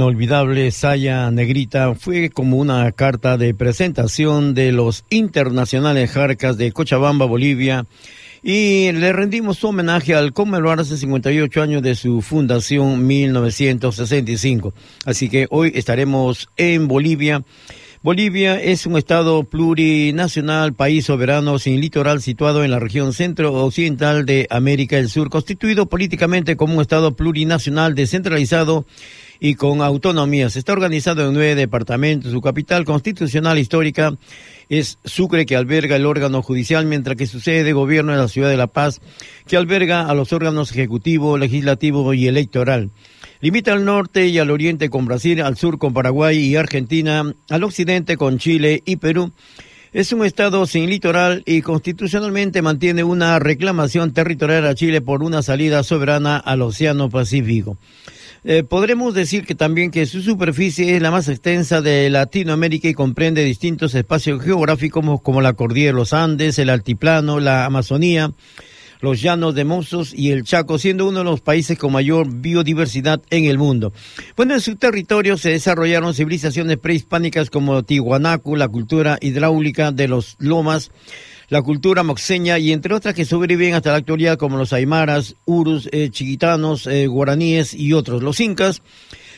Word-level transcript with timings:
Inolvidable 0.00 0.70
saya 0.70 1.30
negrita 1.30 1.94
fue 1.94 2.30
como 2.30 2.56
una 2.56 2.90
carta 2.92 3.36
de 3.36 3.52
presentación 3.52 4.54
de 4.54 4.72
los 4.72 5.04
internacionales 5.10 6.10
Jarcas 6.10 6.56
de 6.56 6.72
Cochabamba, 6.72 7.26
Bolivia, 7.26 7.84
y 8.42 8.92
le 8.92 9.12
rendimos 9.12 9.62
homenaje 9.62 10.14
al 10.14 10.32
conmemorarse 10.32 10.96
58 10.96 11.60
años 11.60 11.82
de 11.82 11.94
su 11.96 12.22
fundación 12.22 13.06
1965. 13.06 14.72
Así 15.04 15.28
que 15.28 15.46
hoy 15.50 15.72
estaremos 15.74 16.48
en 16.56 16.88
Bolivia. 16.88 17.42
Bolivia 18.02 18.58
es 18.58 18.86
un 18.86 18.96
estado 18.96 19.44
plurinacional, 19.44 20.72
país 20.72 21.04
soberano 21.04 21.58
sin 21.58 21.78
litoral 21.78 22.22
situado 22.22 22.64
en 22.64 22.70
la 22.70 22.78
región 22.78 23.12
centro-occidental 23.12 24.24
de 24.24 24.46
América 24.48 24.96
del 24.96 25.10
Sur, 25.10 25.28
constituido 25.28 25.84
políticamente 25.90 26.56
como 26.56 26.76
un 26.76 26.80
estado 26.80 27.14
plurinacional 27.14 27.94
descentralizado 27.94 28.86
y 29.40 29.54
con 29.54 29.80
autonomías. 29.80 30.54
Está 30.54 30.74
organizado 30.74 31.26
en 31.26 31.34
nueve 31.34 31.54
departamentos. 31.54 32.30
Su 32.30 32.42
capital 32.42 32.84
constitucional 32.84 33.58
histórica 33.58 34.14
es 34.68 34.98
Sucre, 35.04 35.46
que 35.46 35.56
alberga 35.56 35.96
el 35.96 36.06
órgano 36.06 36.42
judicial, 36.42 36.84
mientras 36.84 37.16
que 37.16 37.26
su 37.26 37.40
sede 37.40 37.64
de 37.64 37.72
gobierno 37.72 38.12
es 38.12 38.18
la 38.18 38.28
ciudad 38.28 38.50
de 38.50 38.58
La 38.58 38.68
Paz, 38.68 39.00
que 39.46 39.56
alberga 39.56 40.02
a 40.02 40.14
los 40.14 40.32
órganos 40.32 40.70
ejecutivo, 40.70 41.38
legislativo 41.38 42.12
y 42.12 42.28
electoral. 42.28 42.90
Limita 43.40 43.72
al 43.72 43.86
norte 43.86 44.26
y 44.26 44.38
al 44.38 44.50
oriente 44.50 44.90
con 44.90 45.06
Brasil, 45.06 45.40
al 45.40 45.56
sur 45.56 45.78
con 45.78 45.94
Paraguay 45.94 46.38
y 46.38 46.56
Argentina, 46.56 47.34
al 47.48 47.64
occidente 47.64 48.18
con 48.18 48.38
Chile 48.38 48.82
y 48.84 48.96
Perú. 48.96 49.32
Es 49.92 50.12
un 50.12 50.24
estado 50.24 50.66
sin 50.66 50.88
litoral 50.88 51.42
y 51.46 51.62
constitucionalmente 51.62 52.62
mantiene 52.62 53.02
una 53.02 53.40
reclamación 53.40 54.12
territorial 54.12 54.66
a 54.66 54.74
Chile 54.74 55.00
por 55.00 55.24
una 55.24 55.42
salida 55.42 55.82
soberana 55.82 56.36
al 56.36 56.62
Océano 56.62 57.08
Pacífico. 57.08 57.76
Eh, 58.42 58.62
podremos 58.62 59.12
decir 59.12 59.44
que 59.44 59.54
también 59.54 59.90
que 59.90 60.06
su 60.06 60.22
superficie 60.22 60.96
es 60.96 61.02
la 61.02 61.10
más 61.10 61.28
extensa 61.28 61.82
de 61.82 62.08
Latinoamérica 62.08 62.88
y 62.88 62.94
comprende 62.94 63.44
distintos 63.44 63.94
espacios 63.94 64.42
geográficos 64.42 65.20
como, 65.20 65.40
la 65.42 65.52
cordillera 65.52 65.92
de 65.92 65.98
los 65.98 66.14
Andes, 66.14 66.58
el 66.58 66.70
altiplano, 66.70 67.38
la 67.38 67.66
Amazonía, 67.66 68.32
los 69.02 69.20
llanos 69.20 69.54
de 69.54 69.64
Mozos 69.64 70.14
y 70.14 70.30
el 70.30 70.44
Chaco, 70.44 70.78
siendo 70.78 71.06
uno 71.06 71.18
de 71.18 71.24
los 71.24 71.42
países 71.42 71.78
con 71.78 71.92
mayor 71.92 72.28
biodiversidad 72.30 73.20
en 73.28 73.44
el 73.44 73.58
mundo. 73.58 73.92
Bueno, 74.36 74.54
en 74.54 74.60
su 74.60 74.76
territorio 74.76 75.36
se 75.36 75.50
desarrollaron 75.50 76.14
civilizaciones 76.14 76.78
prehispánicas 76.78 77.50
como 77.50 77.82
Tihuanacu, 77.82 78.56
la 78.56 78.68
cultura 78.68 79.18
hidráulica 79.20 79.92
de 79.92 80.08
los 80.08 80.36
lomas, 80.38 80.90
la 81.50 81.62
cultura 81.62 82.04
moxeña 82.04 82.58
y 82.58 82.72
entre 82.72 82.94
otras 82.94 83.14
que 83.14 83.24
sobreviven 83.24 83.74
hasta 83.74 83.90
la 83.90 83.98
actualidad 83.98 84.38
como 84.38 84.56
los 84.56 84.72
aymaras, 84.72 85.34
urus, 85.44 85.88
eh, 85.92 86.08
chiquitanos, 86.10 86.86
eh, 86.86 87.08
guaraníes 87.08 87.74
y 87.74 87.92
otros. 87.92 88.22
Los 88.22 88.38
incas 88.40 88.82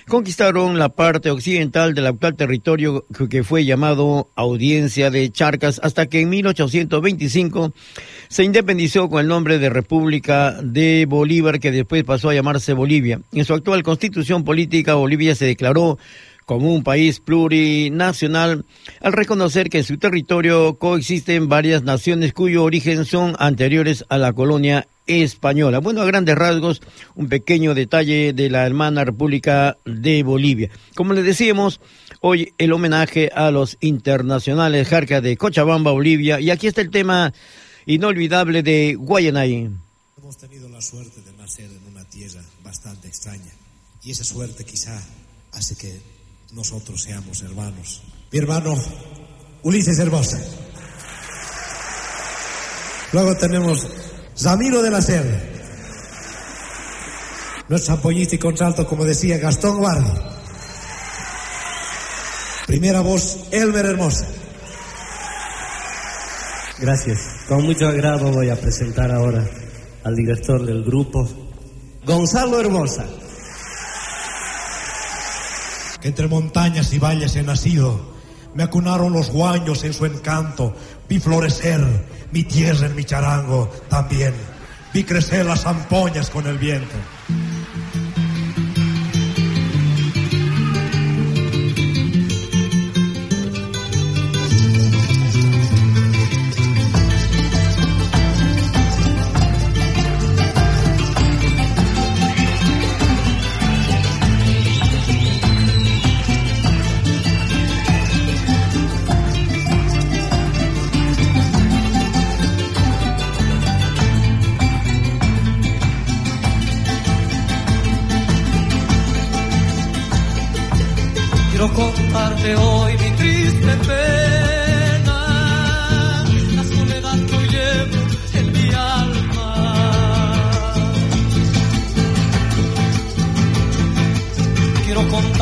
conquistaron 0.06 0.78
la 0.78 0.90
parte 0.90 1.30
occidental 1.30 1.94
del 1.94 2.06
actual 2.06 2.34
territorio 2.34 3.06
que 3.30 3.44
fue 3.44 3.64
llamado 3.64 4.28
Audiencia 4.34 5.10
de 5.10 5.30
Charcas 5.30 5.80
hasta 5.82 6.06
que 6.06 6.20
en 6.20 6.28
1825 6.28 7.72
se 8.28 8.44
independizó 8.44 9.08
con 9.08 9.20
el 9.20 9.28
nombre 9.28 9.58
de 9.58 9.70
República 9.70 10.60
de 10.62 11.06
Bolívar 11.08 11.60
que 11.60 11.70
después 11.70 12.04
pasó 12.04 12.28
a 12.28 12.34
llamarse 12.34 12.75
Bolivia. 12.75 13.20
En 13.32 13.44
su 13.46 13.54
actual 13.54 13.82
constitución 13.82 14.44
política 14.44 14.94
Bolivia 14.94 15.34
se 15.34 15.46
declaró 15.46 15.98
como 16.44 16.72
un 16.72 16.82
país 16.82 17.20
plurinacional 17.20 18.64
al 19.00 19.12
reconocer 19.12 19.70
que 19.70 19.78
en 19.78 19.84
su 19.84 19.99
territorio 19.99 20.75
coexisten 20.78 21.49
varias 21.49 21.82
naciones 21.82 22.32
cuyo 22.32 22.64
origen 22.64 23.04
son 23.04 23.37
anteriores 23.38 24.04
a 24.08 24.18
la 24.18 24.32
colonia 24.32 24.87
española. 25.06 25.78
Bueno, 25.80 26.00
a 26.00 26.04
grandes 26.04 26.37
rasgos, 26.37 26.80
un 27.14 27.28
pequeño 27.28 27.75
detalle 27.75 28.32
de 28.32 28.50
la 28.50 28.66
hermana 28.66 29.04
República 29.04 29.76
de 29.84 30.22
Bolivia. 30.22 30.70
Como 30.94 31.12
les 31.12 31.25
decíamos, 31.25 31.80
hoy 32.20 32.54
el 32.58 32.72
homenaje 32.72 33.30
a 33.34 33.50
los 33.50 33.76
internacionales 33.80 34.88
Jarca 34.88 35.20
de 35.20 35.37
Cochabamba, 35.37 35.92
Bolivia, 35.92 36.40
y 36.40 36.50
aquí 36.50 36.66
está 36.66 36.80
el 36.80 36.90
tema 36.90 37.32
inolvidable 37.87 38.62
de 38.62 38.94
Guayanay. 38.94 39.70
Hemos 40.18 40.38
tenido 40.38 40.68
la 40.68 40.80
suerte 40.80 41.20
de 41.20 41.37
nacer 41.37 41.66
en 41.66 41.92
una 41.92 42.04
tierra 42.04 42.42
bastante 42.62 43.08
extraña, 43.08 43.50
y 44.04 44.12
esa 44.12 44.25
suerte 44.25 44.64
quizá 44.64 45.02
hace 45.52 45.76
que 45.76 46.00
nosotros 46.52 47.02
seamos 47.02 47.42
hermanos. 47.42 48.02
Mi 48.30 48.38
hermano 48.38 48.75
Ulises 49.62 49.99
Hermosa. 49.99 50.38
Luego 53.12 53.37
tenemos 53.37 53.87
Zamiro 54.37 54.82
de 54.82 54.90
la 54.90 55.02
Serra. 55.02 55.40
Nuestro 57.68 57.94
ampollista 57.94 58.35
y 58.35 58.38
contralto, 58.38 58.87
como 58.87 59.04
decía 59.04 59.38
Gastón 59.38 59.78
Guardi. 59.78 60.11
Primera 62.66 63.00
voz, 63.00 63.38
Elmer 63.50 63.87
Hermosa. 63.87 64.26
Gracias. 66.78 67.18
Con 67.49 67.64
mucho 67.64 67.87
agrado 67.87 68.30
voy 68.30 68.50
a 68.50 68.61
presentar 68.61 69.11
ahora 69.11 69.49
al 70.04 70.16
director 70.16 70.64
del 70.64 70.82
grupo, 70.82 71.28
Gonzalo 72.04 72.61
Hermosa 72.61 73.06
entre 76.02 76.28
montañas 76.28 76.92
y 76.92 76.99
valles 76.99 77.37
he 77.37 77.42
nacido. 77.42 78.12
Me 78.54 78.62
acunaron 78.62 79.12
los 79.12 79.30
guaños 79.30 79.85
en 79.85 79.94
su 79.94 80.04
encanto. 80.04 80.75
Vi 81.09 81.21
florecer 81.21 81.80
mi 82.32 82.44
tierra 82.44 82.87
en 82.87 82.94
mi 82.94 83.04
charango 83.04 83.71
también. 83.88 84.35
Vi 84.92 85.04
crecer 85.04 85.47
las 85.47 85.66
ampoñas 85.66 86.28
con 86.28 86.47
el 86.47 86.59
viento. 86.59 86.97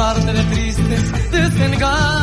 amarte 0.01 0.33
tristes, 0.51 1.31
desengaños. 1.31 2.20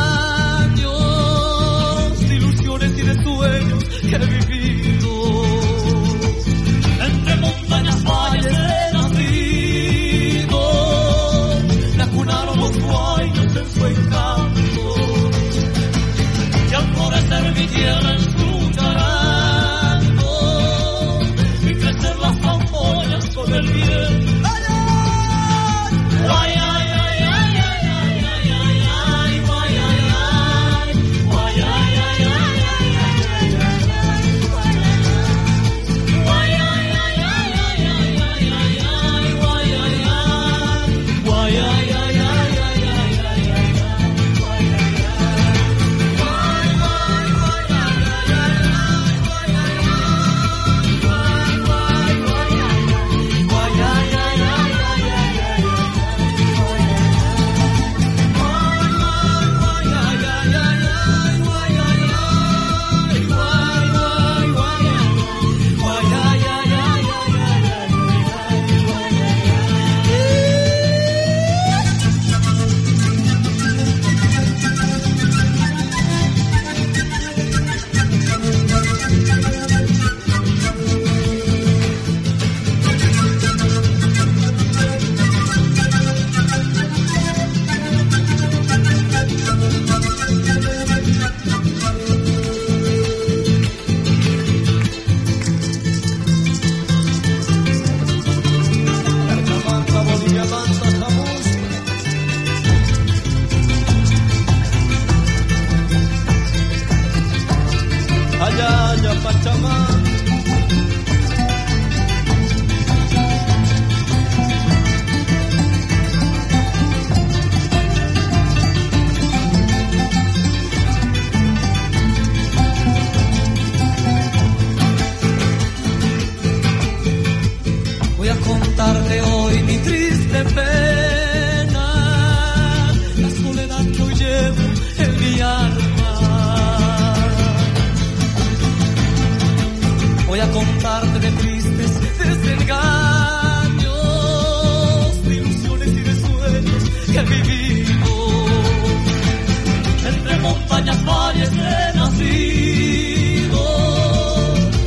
montañas, 150.78 151.04
valles 151.04 151.50
he 151.50 151.92
nacido. 151.96 153.62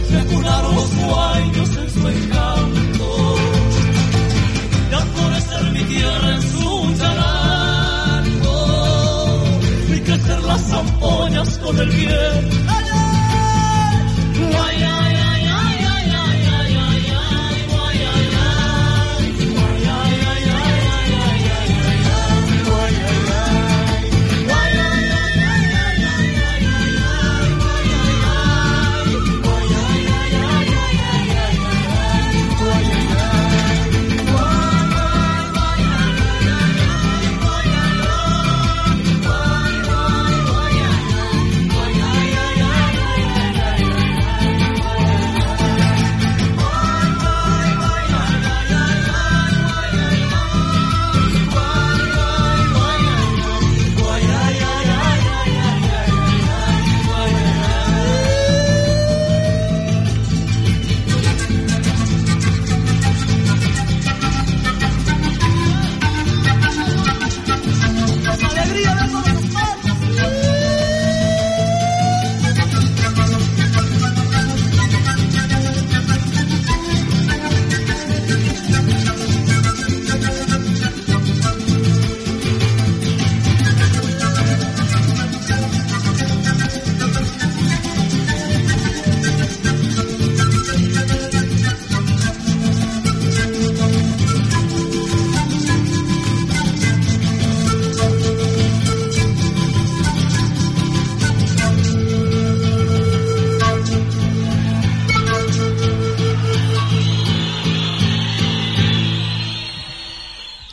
Se 0.09 0.25
curaron 0.33 0.75
los 0.75 0.89
sueños 0.89 1.77
en 1.77 1.89
su 1.89 2.07
encanto. 2.07 3.35
Y 4.89 4.93
al 4.93 5.07
florecer 5.07 5.71
mi 5.71 5.83
tierra 5.83 6.35
en 6.35 6.41
su 6.41 6.95
charango. 6.97 8.57
Y 9.95 9.99
crecer 9.99 10.41
las 10.43 10.61
zampoñas 10.61 11.57
con 11.57 11.77
el 11.77 11.89
viento. 11.89 12.60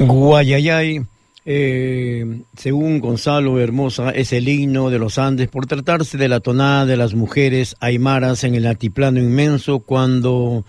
Guayayay, 0.09 1.03
eh, 1.45 2.41
según 2.57 2.99
Gonzalo 2.99 3.61
Hermosa, 3.61 4.11
es 4.11 4.33
el 4.33 4.49
himno 4.49 4.89
de 4.89 4.99
los 4.99 5.19
Andes 5.19 5.49
por 5.49 5.67
tratarse 5.67 6.17
de 6.17 6.29
la 6.29 6.41
tonada 6.41 6.87
de 6.87 6.97
las 6.97 7.13
mujeres 7.13 7.77
aymaras 7.79 8.43
en 8.45 8.55
el 8.55 8.67
altiplano 8.67 9.21
inmenso 9.21 9.81
cuando 9.81 10.65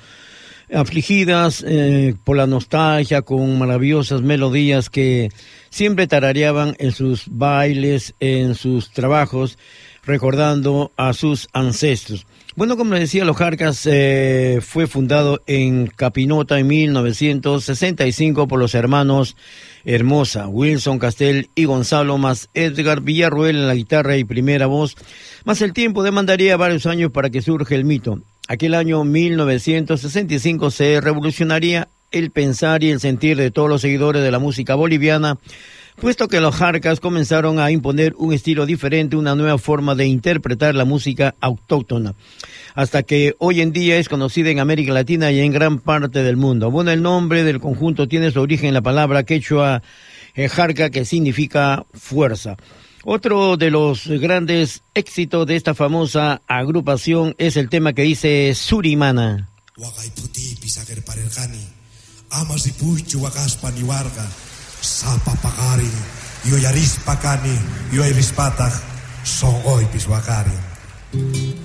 afligidas 0.73 1.63
eh, 1.65 2.15
por 2.25 2.35
la 2.35 2.47
nostalgia 2.47 3.21
con 3.21 3.57
maravillosas 3.57 4.21
melodías 4.21 4.89
que 4.89 5.29
siempre 5.69 6.05
tarareaban 6.05 6.75
en 6.77 6.91
sus 6.91 7.23
bailes, 7.29 8.15
en 8.19 8.55
sus 8.55 8.91
trabajos, 8.91 9.57
recordando 10.03 10.91
a 10.97 11.13
sus 11.13 11.47
ancestros. 11.53 12.25
Bueno, 12.59 12.75
como 12.75 12.91
les 12.91 13.03
decía, 13.03 13.23
Los 13.23 13.37
Jarcas 13.37 13.87
eh, 13.89 14.59
fue 14.61 14.85
fundado 14.85 15.41
en 15.47 15.87
Capinota 15.87 16.59
en 16.59 16.67
1965 16.67 18.49
por 18.49 18.59
los 18.59 18.75
hermanos 18.75 19.37
Hermosa, 19.85 20.49
Wilson 20.49 20.99
Castel 20.99 21.49
y 21.55 21.63
Gonzalo, 21.63 22.17
más 22.17 22.49
Edgar 22.53 22.99
Villarruel 22.99 23.55
en 23.55 23.67
la 23.67 23.75
guitarra 23.75 24.17
y 24.17 24.25
primera 24.25 24.65
voz, 24.65 24.97
más 25.45 25.61
el 25.61 25.71
tiempo 25.71 26.03
demandaría 26.03 26.57
varios 26.57 26.85
años 26.85 27.13
para 27.13 27.29
que 27.29 27.41
surge 27.41 27.75
el 27.75 27.85
mito. 27.85 28.19
Aquel 28.49 28.75
año 28.75 29.05
1965 29.05 30.69
se 30.69 30.99
revolucionaría 30.99 31.87
el 32.11 32.31
pensar 32.31 32.83
y 32.83 32.89
el 32.89 32.99
sentir 32.99 33.37
de 33.37 33.51
todos 33.51 33.69
los 33.69 33.79
seguidores 33.79 34.21
de 34.21 34.31
la 34.31 34.39
música 34.39 34.75
boliviana 34.75 35.37
puesto 35.99 36.27
que 36.27 36.39
los 36.39 36.55
Jarcas 36.55 36.99
comenzaron 36.99 37.59
a 37.59 37.71
imponer 37.71 38.13
un 38.17 38.33
estilo 38.33 38.65
diferente, 38.65 39.17
una 39.17 39.35
nueva 39.35 39.57
forma 39.57 39.95
de 39.95 40.07
interpretar 40.07 40.73
la 40.73 40.85
música 40.85 41.35
autóctona, 41.41 42.15
hasta 42.73 43.03
que 43.03 43.35
hoy 43.39 43.61
en 43.61 43.73
día 43.73 43.97
es 43.97 44.07
conocida 44.07 44.49
en 44.49 44.59
América 44.59 44.93
Latina 44.93 45.31
y 45.31 45.39
en 45.41 45.51
gran 45.51 45.79
parte 45.79 46.23
del 46.23 46.37
mundo. 46.37 46.71
Bueno, 46.71 46.91
el 46.91 47.01
nombre 47.01 47.43
del 47.43 47.59
conjunto 47.59 48.07
tiene 48.07 48.31
su 48.31 48.39
origen 48.39 48.69
en 48.69 48.73
la 48.75 48.81
palabra 48.81 49.23
quechua 49.23 49.83
eh, 50.35 50.47
Jarca, 50.47 50.89
que 50.89 51.03
significa 51.03 51.85
fuerza. 51.93 52.55
Otro 53.03 53.57
de 53.57 53.69
los 53.69 54.07
grandes 54.07 54.83
éxitos 54.93 55.45
de 55.47 55.55
esta 55.55 55.73
famosa 55.73 56.41
agrupación 56.47 57.35
es 57.37 57.57
el 57.57 57.69
tema 57.69 57.93
que 57.93 58.03
dice 58.03 58.53
Surimana. 58.55 59.49
sa 64.81 65.11
papakarin, 65.25 65.97
yoyaris 66.45 66.99
pakani, 67.05 67.55
yoyaris 67.91 68.31
patah, 68.31 68.71
songoy 69.23 69.85
piswakarin. 69.91 71.58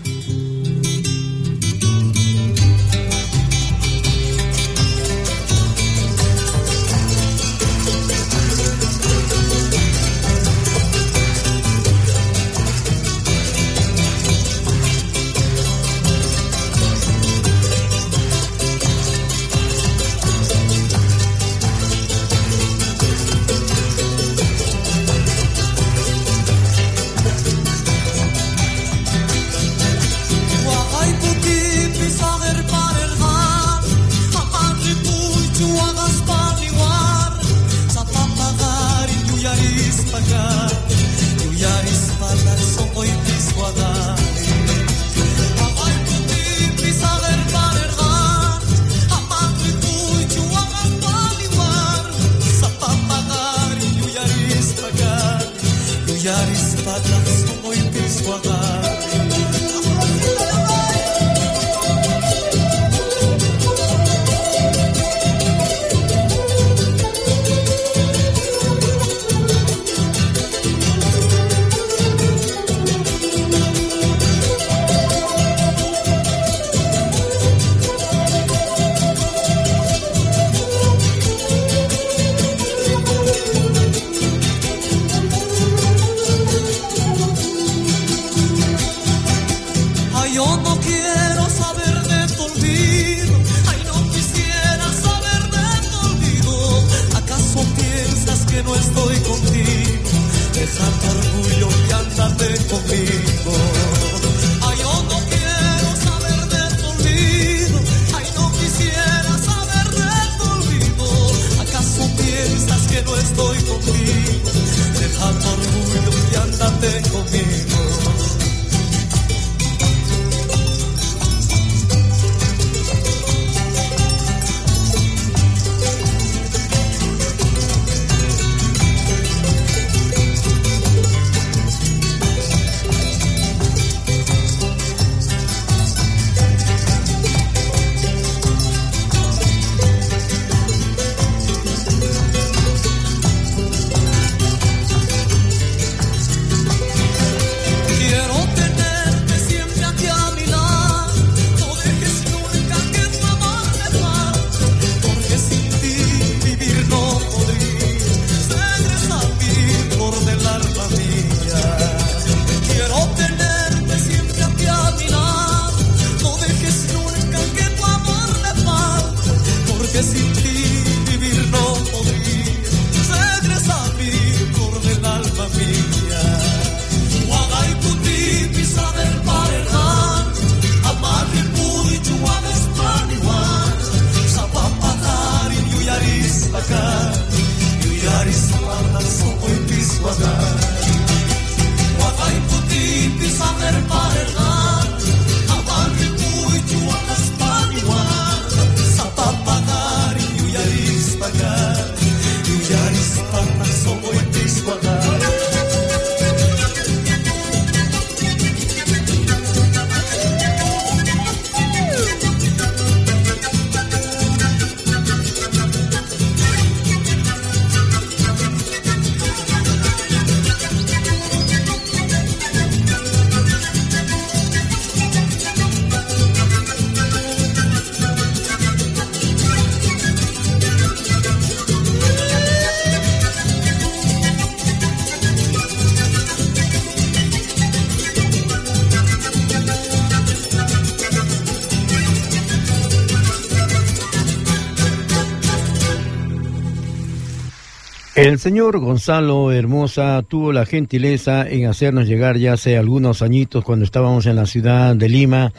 El 248.15 248.39
señor 248.39 248.79
Gonzalo 248.79 249.51
Hermosa 249.51 250.23
tuvo 250.23 250.53
la 250.53 250.67
gentileza 250.67 251.49
en 251.49 251.67
hacernos 251.67 252.07
llegar 252.07 252.39
ya 252.39 252.53
hace 252.53 252.77
algunos 252.77 253.23
añitos 253.23 253.65
cuando 253.65 253.85
estábamos 253.85 254.27
en 254.27 254.37
la 254.37 254.47
ciudad 254.47 254.95
de 254.95 255.09
Lima 255.09 255.53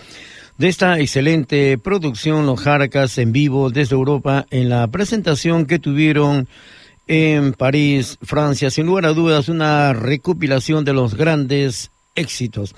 de 0.57 0.69
esta 0.69 0.97
excelente 0.97 1.77
producción 1.77 2.45
Los 2.45 2.61
Jarcas 2.61 3.17
en 3.17 3.33
vivo 3.33 3.69
desde 3.71 3.95
Europa 3.95 4.45
en 4.51 4.69
la 4.69 4.87
presentación 4.87 5.65
que 5.65 5.79
tuvieron 5.79 6.47
en 7.07 7.51
París, 7.51 8.17
Francia. 8.21 8.69
Sin 8.69 8.85
lugar 8.85 9.07
a 9.07 9.13
dudas, 9.13 9.49
una 9.49 9.91
recopilación 9.91 10.85
de 10.85 10.93
los 10.93 11.15
grandes 11.15 11.91
éxitos. 12.15 12.73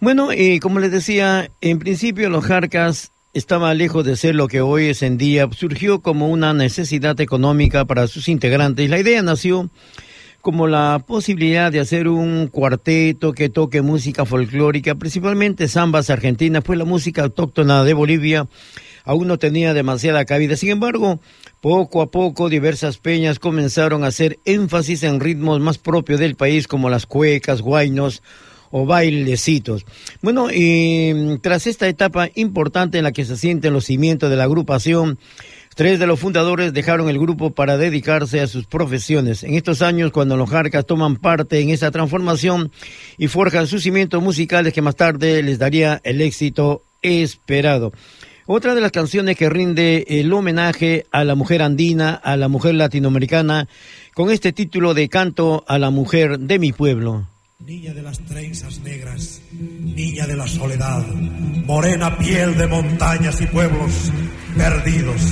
Bueno, 0.00 0.34
y 0.34 0.60
como 0.60 0.80
les 0.80 0.90
decía, 0.90 1.50
en 1.62 1.78
principio 1.78 2.28
Los 2.28 2.44
Jarcas 2.44 3.13
estaba 3.34 3.74
lejos 3.74 4.04
de 4.04 4.16
ser 4.16 4.36
lo 4.36 4.46
que 4.46 4.60
hoy 4.60 4.86
es 4.86 5.02
en 5.02 5.18
día, 5.18 5.48
surgió 5.54 6.00
como 6.00 6.28
una 6.28 6.54
necesidad 6.54 7.20
económica 7.20 7.84
para 7.84 8.06
sus 8.06 8.28
integrantes. 8.28 8.88
La 8.88 9.00
idea 9.00 9.20
nació 9.22 9.70
como 10.40 10.68
la 10.68 11.02
posibilidad 11.04 11.72
de 11.72 11.80
hacer 11.80 12.06
un 12.06 12.46
cuarteto 12.46 13.32
que 13.32 13.48
toque 13.48 13.82
música 13.82 14.24
folclórica, 14.24 14.94
principalmente 14.94 15.68
zambas 15.68 16.10
argentinas, 16.10 16.62
pues 16.62 16.78
la 16.78 16.84
música 16.84 17.22
autóctona 17.22 17.82
de 17.82 17.94
Bolivia 17.94 18.46
aún 19.04 19.26
no 19.26 19.38
tenía 19.38 19.74
demasiada 19.74 20.24
cabida. 20.24 20.56
Sin 20.56 20.70
embargo, 20.70 21.18
poco 21.60 22.02
a 22.02 22.10
poco 22.10 22.48
diversas 22.48 22.98
peñas 22.98 23.38
comenzaron 23.40 24.04
a 24.04 24.08
hacer 24.08 24.38
énfasis 24.44 25.02
en 25.02 25.18
ritmos 25.18 25.60
más 25.60 25.78
propios 25.78 26.20
del 26.20 26.36
país 26.36 26.68
como 26.68 26.88
las 26.88 27.06
cuecas, 27.06 27.62
guainos, 27.62 28.22
o 28.76 28.86
bailecitos. 28.86 29.86
Bueno, 30.20 30.50
y 30.50 31.12
mm, 31.14 31.38
tras 31.40 31.68
esta 31.68 31.86
etapa 31.86 32.28
importante 32.34 32.98
en 32.98 33.04
la 33.04 33.12
que 33.12 33.24
se 33.24 33.36
sienten 33.36 33.72
los 33.72 33.84
cimientos 33.84 34.28
de 34.30 34.36
la 34.36 34.44
agrupación, 34.44 35.18
Tres 35.76 35.98
de 35.98 36.06
los 36.06 36.20
fundadores 36.20 36.72
dejaron 36.72 37.08
el 37.08 37.18
grupo 37.18 37.50
para 37.50 37.76
dedicarse 37.76 38.40
a 38.40 38.46
sus 38.46 38.64
profesiones. 38.64 39.42
En 39.42 39.54
estos 39.54 39.82
años, 39.82 40.12
cuando 40.12 40.36
los 40.36 40.48
Jarcas 40.48 40.86
toman 40.86 41.16
parte 41.16 41.58
en 41.58 41.70
esa 41.70 41.90
transformación 41.90 42.70
y 43.18 43.26
forjan 43.26 43.66
sus 43.66 43.82
cimientos 43.82 44.22
musicales 44.22 44.72
que 44.72 44.82
más 44.82 44.94
tarde 44.94 45.42
les 45.42 45.58
daría 45.58 46.00
el 46.04 46.20
éxito 46.20 46.84
esperado. 47.02 47.92
Otra 48.46 48.76
de 48.76 48.82
las 48.82 48.92
canciones 48.92 49.36
que 49.36 49.50
rinde 49.50 50.04
el 50.06 50.32
homenaje 50.32 51.06
a 51.10 51.24
la 51.24 51.34
mujer 51.34 51.60
andina, 51.60 52.14
a 52.14 52.36
la 52.36 52.46
mujer 52.46 52.76
latinoamericana, 52.76 53.66
con 54.14 54.30
este 54.30 54.52
título 54.52 54.94
de 54.94 55.08
Canto 55.08 55.64
a 55.66 55.80
la 55.80 55.90
mujer 55.90 56.38
de 56.38 56.60
mi 56.60 56.70
pueblo. 56.70 57.26
Niña 57.66 57.94
de 57.94 58.02
las 58.02 58.18
trenzas 58.18 58.80
negras, 58.80 59.40
niña 59.50 60.26
de 60.26 60.36
la 60.36 60.46
soledad, 60.46 61.02
morena 61.64 62.18
piel 62.18 62.58
de 62.58 62.66
montañas 62.66 63.40
y 63.40 63.46
pueblos 63.46 64.12
perdidos. 64.54 65.22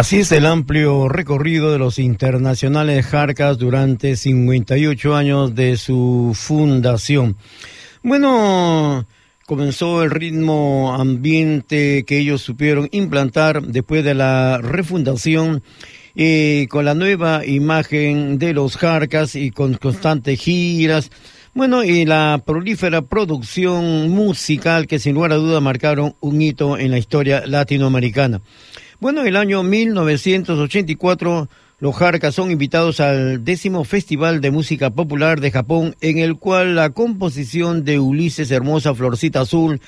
Así 0.00 0.20
es 0.20 0.32
el 0.32 0.46
amplio 0.46 1.10
recorrido 1.10 1.72
de 1.72 1.78
los 1.78 1.98
internacionales 1.98 3.04
Jarcas 3.04 3.58
durante 3.58 4.16
58 4.16 5.14
años 5.14 5.54
de 5.54 5.76
su 5.76 6.32
fundación. 6.34 7.36
Bueno, 8.02 9.06
comenzó 9.44 10.02
el 10.02 10.10
ritmo 10.10 10.94
ambiente 10.94 12.04
que 12.06 12.16
ellos 12.16 12.40
supieron 12.40 12.88
implantar 12.92 13.60
después 13.60 14.02
de 14.02 14.14
la 14.14 14.56
refundación 14.62 15.62
y 16.14 16.66
con 16.68 16.86
la 16.86 16.94
nueva 16.94 17.44
imagen 17.44 18.38
de 18.38 18.54
los 18.54 18.78
Jarcas 18.78 19.36
y 19.36 19.50
con 19.50 19.74
constantes 19.74 20.40
giras. 20.40 21.10
Bueno, 21.52 21.84
y 21.84 22.06
la 22.06 22.42
prolífera 22.46 23.02
producción 23.02 24.08
musical 24.08 24.86
que 24.86 24.98
sin 24.98 25.12
lugar 25.16 25.32
a 25.32 25.36
duda 25.36 25.60
marcaron 25.60 26.16
un 26.20 26.40
hito 26.40 26.78
en 26.78 26.90
la 26.90 26.96
historia 26.96 27.42
latinoamericana. 27.46 28.40
Bueno, 29.00 29.22
en 29.22 29.28
el 29.28 29.36
año 29.36 29.62
1984 29.62 31.48
los 31.78 31.96
Jarcas 31.96 32.34
son 32.34 32.50
invitados 32.50 33.00
al 33.00 33.42
décimo 33.42 33.84
Festival 33.84 34.42
de 34.42 34.50
Música 34.50 34.90
Popular 34.90 35.40
de 35.40 35.50
Japón, 35.50 35.96
en 36.02 36.18
el 36.18 36.36
cual 36.36 36.76
la 36.76 36.90
composición 36.90 37.82
de 37.82 37.98
Ulises 37.98 38.50
Hermosa 38.50 38.94
Florcita 38.94 39.40
Azul 39.40 39.80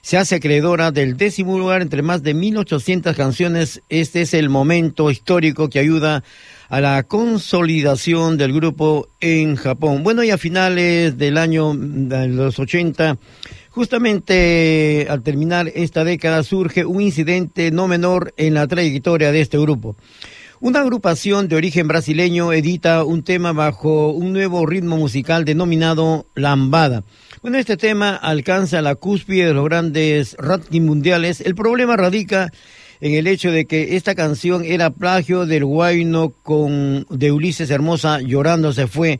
se 0.00 0.16
hace 0.16 0.36
acreedora 0.36 0.92
del 0.92 1.18
décimo 1.18 1.58
lugar 1.58 1.82
entre 1.82 2.00
más 2.00 2.22
de 2.22 2.32
1800 2.32 3.14
canciones. 3.14 3.82
Este 3.90 4.22
es 4.22 4.32
el 4.32 4.48
momento 4.48 5.10
histórico 5.10 5.68
que 5.68 5.78
ayuda 5.78 6.24
a 6.70 6.80
la 6.80 7.02
consolidación 7.02 8.38
del 8.38 8.54
grupo 8.54 9.08
en 9.20 9.56
Japón. 9.56 10.02
Bueno, 10.04 10.24
y 10.24 10.30
a 10.30 10.38
finales 10.38 11.18
del 11.18 11.36
año 11.36 11.74
los 11.74 12.58
80 12.58 13.18
Justamente 13.74 15.08
al 15.10 15.24
terminar 15.24 15.66
esta 15.74 16.04
década 16.04 16.44
surge 16.44 16.84
un 16.84 17.00
incidente 17.00 17.72
no 17.72 17.88
menor 17.88 18.32
en 18.36 18.54
la 18.54 18.68
trayectoria 18.68 19.32
de 19.32 19.40
este 19.40 19.58
grupo. 19.58 19.96
Una 20.60 20.78
agrupación 20.78 21.48
de 21.48 21.56
origen 21.56 21.88
brasileño 21.88 22.52
edita 22.52 23.02
un 23.02 23.24
tema 23.24 23.52
bajo 23.52 24.12
un 24.12 24.32
nuevo 24.32 24.64
ritmo 24.64 24.96
musical 24.96 25.44
denominado 25.44 26.26
lambada. 26.36 27.02
Bueno, 27.42 27.58
este 27.58 27.76
tema 27.76 28.14
alcanza 28.14 28.80
la 28.80 28.94
cúspide 28.94 29.46
de 29.46 29.54
los 29.54 29.64
grandes 29.64 30.36
rankings 30.38 30.86
mundiales. 30.86 31.40
El 31.40 31.56
problema 31.56 31.96
radica 31.96 32.52
en 33.00 33.14
el 33.14 33.26
hecho 33.26 33.50
de 33.50 33.64
que 33.64 33.96
esta 33.96 34.14
canción 34.14 34.64
era 34.64 34.90
plagio 34.90 35.46
del 35.46 35.64
guayno 35.64 36.32
con 36.44 37.06
de 37.10 37.32
Ulises 37.32 37.70
Hermosa 37.70 38.20
llorando 38.20 38.72
se 38.72 38.86
fue 38.86 39.18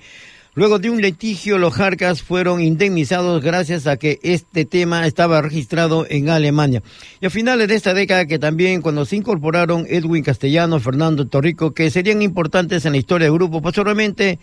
Luego 0.57 0.79
de 0.79 0.89
un 0.89 1.03
litigio, 1.03 1.59
los 1.59 1.75
Jarcas 1.75 2.23
fueron 2.23 2.61
indemnizados 2.61 3.43
gracias 3.43 3.89
a 3.89 3.97
que 3.97 4.21
este 4.23 4.65
tema 4.65 5.05
estaba 5.05 5.43
registrado 5.43 6.07
en 6.09 6.29
Alemania. 6.29 6.81
Y 7.21 7.27
a 7.27 7.31
finales 7.31 7.67
de 7.67 7.75
esta 7.75 7.93
década, 7.93 8.27
que 8.27 8.39
también 8.39 8.81
cuando 8.81 9.05
se 9.05 9.17
incorporaron 9.17 9.85
Edwin 9.89 10.23
Castellano, 10.23 10.79
Fernando 10.79 11.27
Torrico, 11.27 11.75
que 11.75 11.91
serían 11.91 12.23
importantes 12.23 12.85
en 12.85 12.93
la 12.93 12.99
historia 12.99 13.27
del 13.27 13.35
grupo, 13.35 13.61
posteriormente 13.61 14.39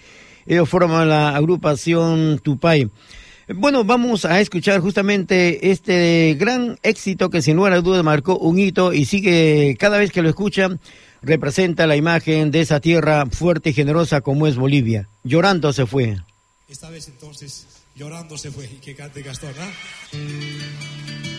ellos 0.45 0.67
forman 0.67 1.08
la 1.08 1.30
agrupación 1.30 2.41
Tupay. 2.43 2.89
Bueno, 3.47 3.86
vamos 3.86 4.26
a 4.26 4.41
escuchar 4.41 4.82
justamente 4.82 5.71
este 5.71 6.36
gran 6.38 6.78
éxito 6.84 7.30
que 7.30 7.41
sin 7.41 7.56
lugar 7.56 7.71
a 7.71 7.80
dudas 7.80 8.04
marcó 8.04 8.38
un 8.38 8.60
hito 8.60 8.91
y 8.91 9.06
sigue 9.06 9.78
cada 9.80 9.97
vez 9.97 10.12
que 10.12 10.21
lo 10.21 10.28
escuchan 10.28 10.82
representa 11.22 11.88
la 11.88 11.96
imagen 11.96 12.52
de 12.52 12.62
esa 12.62 12.80
tierra 12.80 13.26
fuerte 13.26 13.72
y 13.72 13.74
generosa 13.74 14.22
como 14.22 14.48
es 14.48 14.56
Bolivia. 14.56 15.10
Llorando 15.24 15.74
se 15.74 15.86
fue. 15.86 16.18
Esta 16.68 16.90
vez 16.90 17.08
entonces, 17.08 17.68
llorando 17.96 18.38
se 18.38 18.52
fue. 18.52 18.66
Y 18.66 18.80
que 18.80 18.96
cante 18.96 19.22
Gastón, 19.22 19.54
¿ah? 19.60 21.31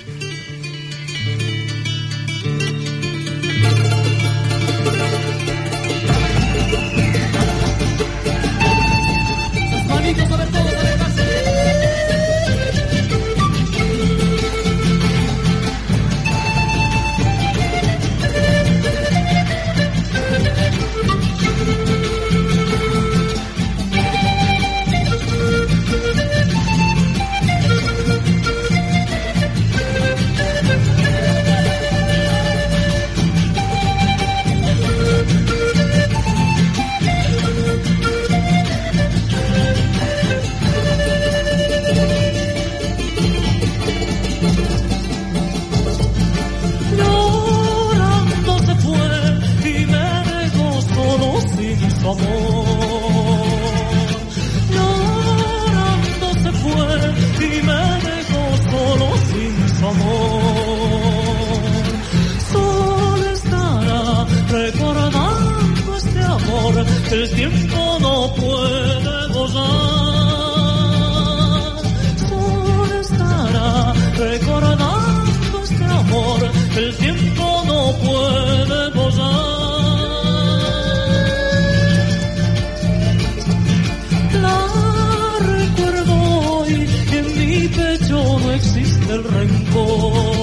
tiempo. 89.52 90.41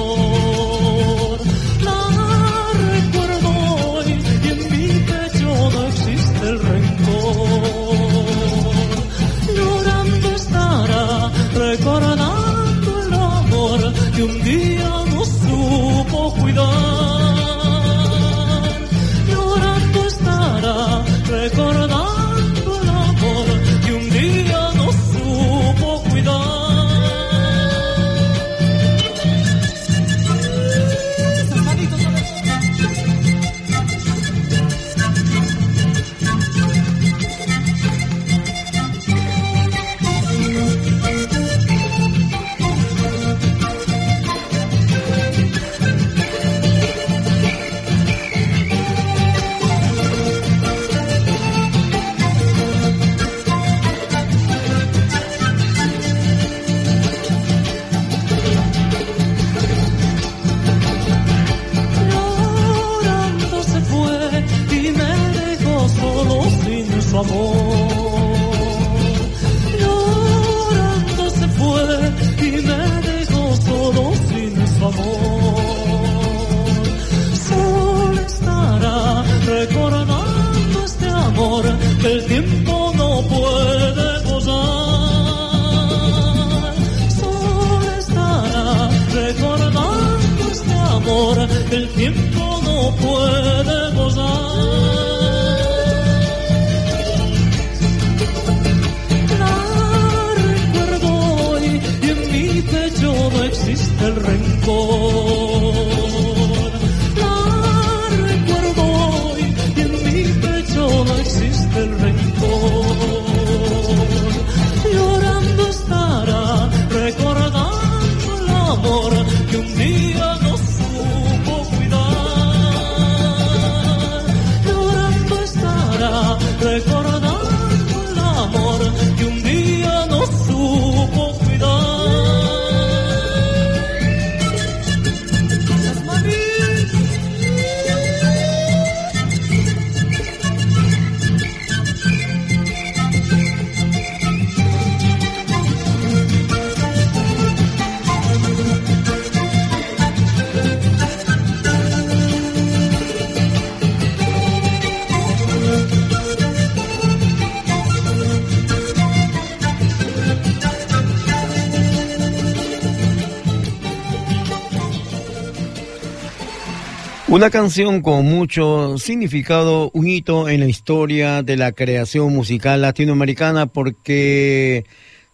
Una 167.31 167.51
canción 167.51 168.01
con 168.01 168.25
mucho 168.25 168.97
significado, 168.97 169.91
un 169.93 170.07
hito 170.07 170.49
en 170.49 170.61
la 170.61 170.65
historia 170.65 171.43
de 171.43 171.57
la 171.57 171.73
creación 171.73 172.33
musical 172.33 172.81
latinoamericana 172.81 173.67
porque 173.67 174.83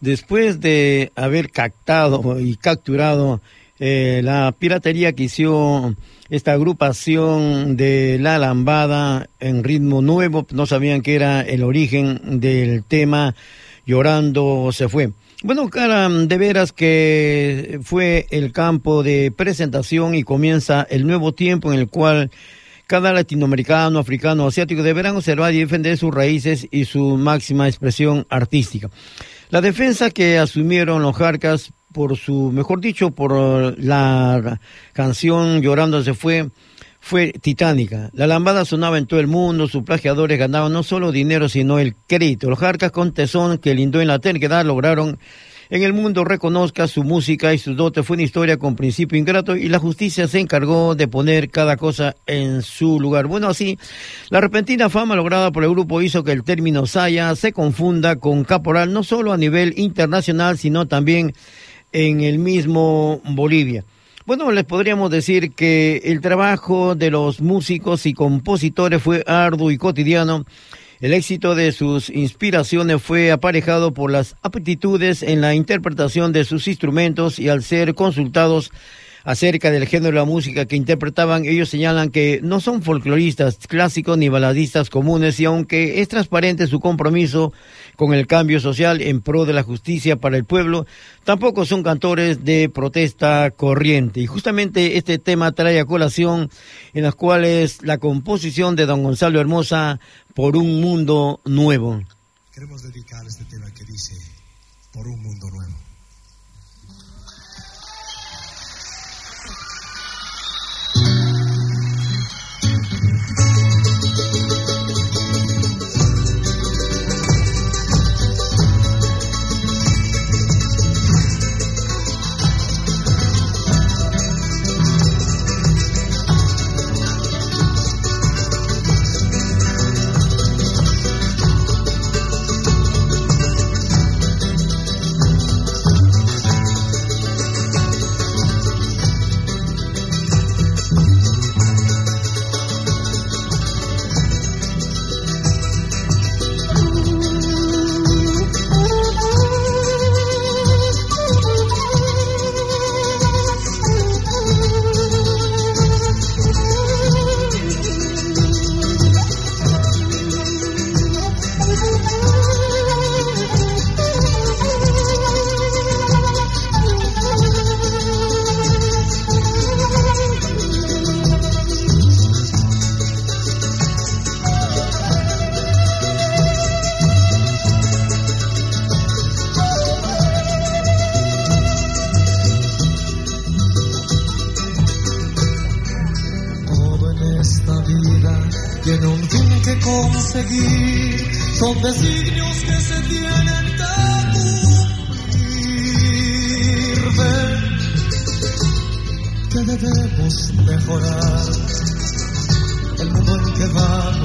después 0.02 0.60
de 0.60 1.14
haber 1.16 1.52
captado 1.52 2.38
y 2.42 2.58
capturado 2.58 3.40
eh, 3.80 4.20
la 4.26 4.54
piratería 4.60 5.14
que 5.14 5.24
hizo 5.24 5.96
esta 6.30 6.52
agrupación 6.52 7.78
de 7.78 8.18
La 8.20 8.40
Lambada 8.40 9.30
en 9.40 9.64
ritmo 9.64 10.02
nuevo, 10.02 10.46
no 10.52 10.66
sabían 10.66 11.02
que 11.02 11.16
era 11.16 11.42
el 11.44 11.64
origen 11.64 12.42
del 12.42 12.84
tema 12.84 13.36
Llorando 13.86 14.70
se 14.74 14.90
fue. 14.90 15.12
Bueno, 15.46 15.70
cara, 15.70 16.10
de 16.10 16.38
veras 16.40 16.74
que 16.74 17.80
fue 17.84 18.26
el 18.32 18.52
campo 18.52 19.04
de 19.04 19.30
presentación 19.30 20.16
y 20.16 20.24
comienza 20.24 20.88
el 20.90 21.06
nuevo 21.06 21.36
tiempo 21.36 21.72
en 21.72 21.78
el 21.78 21.88
cual 21.88 22.32
cada 22.88 23.14
latinoamericano, 23.14 24.00
africano, 24.00 24.48
asiático 24.48 24.82
deberán 24.82 25.16
observar 25.16 25.54
y 25.54 25.60
defender 25.60 26.00
sus 26.00 26.12
raíces 26.12 26.68
y 26.72 26.86
su 26.86 27.16
máxima 27.18 27.68
expresión 27.68 28.26
artística. 28.32 28.90
La 29.52 29.62
defensa 29.62 30.10
que 30.10 30.40
asumieron 30.40 31.04
los 31.04 31.16
Jarcas 31.16 31.74
por 31.94 32.18
su, 32.18 32.52
mejor 32.52 32.82
dicho, 32.82 33.12
por 33.12 33.78
la 33.78 34.60
canción 34.94 35.62
Llorando 35.62 36.02
se 36.02 36.16
fue, 36.16 36.50
fue 37.06 37.34
titánica. 37.34 38.10
La 38.14 38.26
lambada 38.26 38.66
sonaba 38.66 38.98
en 38.98 39.06
todo 39.06 39.20
el 39.20 39.28
mundo, 39.28 39.68
sus 39.68 39.84
plagiadores 39.84 40.40
ganaban 40.40 40.74
no 40.74 40.82
solo 40.82 41.12
dinero, 41.12 41.48
sino 41.50 41.78
el 41.78 41.94
crédito. 41.96 42.50
Los 42.50 42.58
Jarcas 42.58 42.90
con 42.90 43.14
tesón 43.14 43.60
que 43.60 43.76
lindó 43.76 44.02
en 44.02 44.08
la 44.08 44.18
terquedad 44.18 44.66
lograron 44.66 45.20
en 45.70 45.84
el 45.84 45.94
mundo 45.94 46.24
reconozca 46.24 46.88
su 46.88 47.04
música 47.04 47.54
y 47.54 47.60
sus 47.60 47.78
dotes. 47.78 48.04
Fue 48.04 48.16
una 48.16 48.24
historia 48.24 48.58
con 48.58 48.76
principio 48.76 49.20
ingrato 49.20 49.56
y 49.56 49.70
la 49.70 49.78
justicia 49.78 50.28
se 50.28 50.40
encargó 50.40 50.96
de 50.96 51.08
poner 51.08 51.52
cada 51.52 51.78
cosa 51.78 52.16
en 52.26 52.64
su 52.64 53.00
lugar. 53.00 53.28
Bueno, 53.28 53.50
así, 53.50 53.78
la 54.32 54.42
repentina 54.42 54.90
fama 54.90 55.16
lograda 55.16 55.52
por 55.52 55.64
el 55.64 55.70
grupo 55.70 56.02
hizo 56.02 56.24
que 56.24 56.32
el 56.32 56.44
término 56.44 56.88
Saya 56.88 57.36
se 57.36 57.54
confunda 57.54 58.16
con 58.16 58.44
caporal 58.46 58.92
no 58.92 59.04
solo 59.04 59.32
a 59.32 59.38
nivel 59.38 59.76
internacional, 59.78 60.58
sino 60.58 60.88
también 60.88 61.36
en 61.92 62.22
el 62.22 62.40
mismo 62.40 63.22
Bolivia. 63.26 63.84
Bueno, 64.26 64.52
les 64.52 64.64
podríamos 64.64 65.12
decir 65.12 65.52
que 65.52 66.02
el 66.06 66.20
trabajo 66.20 66.96
de 66.96 67.12
los 67.12 67.42
músicos 67.42 68.08
y 68.08 68.16
compositores 68.16 69.00
fue 69.00 69.24
arduo 69.28 69.70
y 69.70 69.78
cotidiano. 69.78 70.46
El 71.00 71.14
éxito 71.14 71.54
de 71.54 71.72
sus 71.72 72.10
inspiraciones 72.10 73.04
fue 73.04 73.32
aparejado 73.32 73.94
por 73.94 74.10
las 74.10 74.36
aptitudes 74.42 75.22
en 75.22 75.42
la 75.42 75.54
interpretación 75.54 76.32
de 76.34 76.44
sus 76.44 76.68
instrumentos 76.68 77.38
y 77.38 77.50
al 77.50 77.62
ser 77.62 77.94
consultados 77.94 78.72
acerca 79.26 79.70
del 79.70 79.88
género 79.88 80.14
de 80.14 80.20
la 80.20 80.26
música 80.26 80.66
que 80.66 80.76
interpretaban, 80.76 81.46
ellos 81.46 81.70
señalan 81.70 82.10
que 82.10 82.40
no 82.42 82.60
son 82.60 82.82
folcloristas 82.82 83.58
clásicos 83.68 84.18
ni 84.18 84.30
baladistas 84.30 84.90
comunes 84.90 85.40
y 85.40 85.46
aunque 85.46 86.00
es 86.02 86.08
transparente 86.08 86.66
su 86.68 86.80
compromiso 86.80 87.54
con 87.96 88.14
el 88.14 88.28
cambio 88.28 88.60
social 88.60 89.02
en 89.02 89.22
pro 89.22 89.46
de 89.46 89.54
la 89.54 89.64
justicia 89.64 90.16
para 90.16 90.38
el 90.38 90.46
pueblo, 90.46 90.86
tampoco 91.24 91.66
son 91.66 91.84
cantores 91.84 92.44
de 92.44 92.70
protesta 92.70 93.52
corriente. 93.52 94.20
Y 94.20 94.28
justamente 94.28 94.98
este 94.98 95.18
tema 95.18 95.52
trae 95.52 95.80
a 95.80 95.86
colación 95.86 96.50
en 96.94 97.04
las 97.04 97.16
cuales 97.16 97.82
la 97.84 97.98
composición 97.98 98.76
de 98.76 98.86
don 98.86 99.04
Gonzalo 99.04 99.40
Hermosa 99.40 100.00
por 100.34 100.58
un 100.58 100.82
mundo 100.82 101.40
nuevo. 101.46 102.02
Queremos 102.54 102.84
dedicar 102.84 103.26
este 103.26 103.46
tema 103.46 103.70
que 103.72 103.84
dice 103.84 104.16
Por 104.94 105.08
un 105.08 105.22
mundo 105.22 105.50
nuevo. 105.50 105.76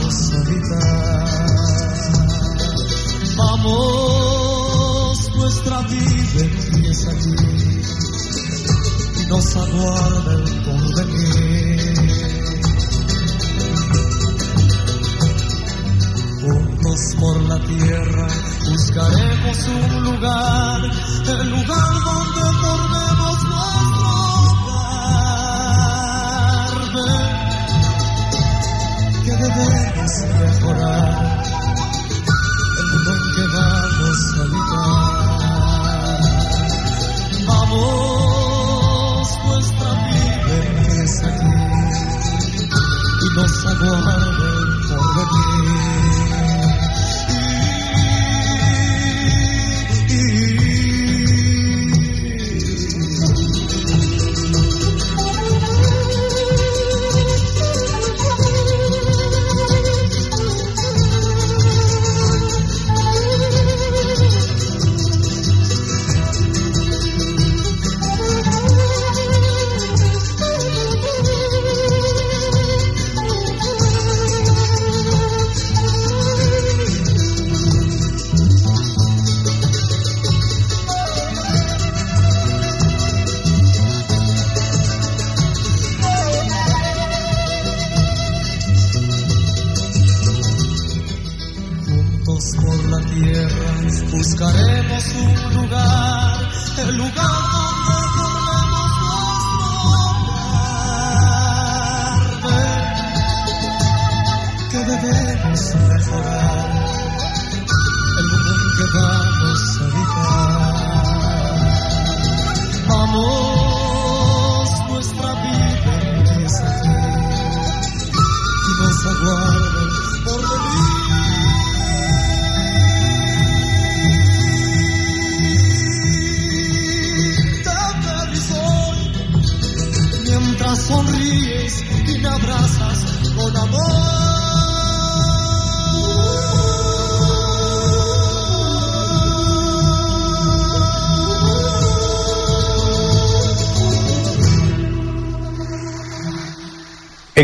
Vamos 0.01 0.89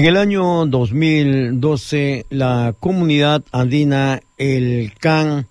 el 0.07 0.17
año 0.17 0.67
2012, 0.67 2.27
la 2.31 2.77
comunidad 2.79 3.43
andina, 3.51 4.21
el 4.39 4.93
CAN, 5.01 5.49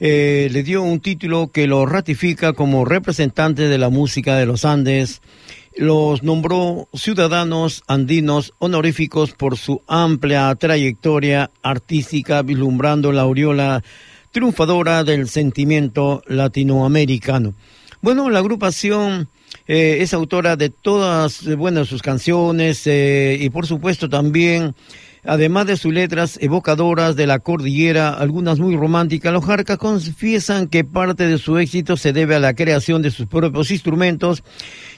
eh, 0.00 0.48
le 0.50 0.64
dio 0.64 0.82
un 0.82 0.98
título 0.98 1.52
que 1.52 1.68
lo 1.68 1.86
ratifica 1.86 2.52
como 2.52 2.84
representante 2.84 3.68
de 3.68 3.78
la 3.78 3.90
música 3.90 4.34
de 4.34 4.46
los 4.46 4.64
Andes. 4.64 5.22
Los 5.76 6.24
nombró 6.24 6.88
ciudadanos 6.92 7.84
andinos 7.86 8.54
honoríficos 8.58 9.32
por 9.34 9.56
su 9.56 9.82
amplia 9.86 10.52
trayectoria 10.56 11.52
artística, 11.62 12.42
vislumbrando 12.42 13.12
la 13.12 13.22
aureola 13.22 13.84
triunfadora 14.32 15.04
del 15.04 15.28
sentimiento 15.28 16.24
latinoamericano. 16.26 17.54
Bueno, 18.00 18.30
la 18.30 18.40
agrupación 18.40 19.28
eh, 19.66 19.98
es 20.00 20.14
autora 20.14 20.56
de 20.56 20.70
todas 20.70 21.46
eh, 21.46 21.54
bueno, 21.54 21.84
sus 21.84 22.02
canciones 22.02 22.86
eh, 22.86 23.36
y 23.40 23.50
por 23.50 23.66
supuesto 23.66 24.08
también, 24.08 24.74
además 25.24 25.66
de 25.66 25.76
sus 25.76 25.92
letras 25.92 26.38
evocadoras 26.40 27.16
de 27.16 27.26
la 27.26 27.38
cordillera, 27.38 28.10
algunas 28.10 28.58
muy 28.58 28.76
románticas, 28.76 29.32
los 29.32 29.44
Jarcas 29.44 29.78
confiesan 29.78 30.66
que 30.66 30.84
parte 30.84 31.26
de 31.26 31.38
su 31.38 31.58
éxito 31.58 31.96
se 31.96 32.12
debe 32.12 32.34
a 32.34 32.40
la 32.40 32.54
creación 32.54 33.02
de 33.02 33.10
sus 33.10 33.26
propios 33.26 33.70
instrumentos 33.70 34.42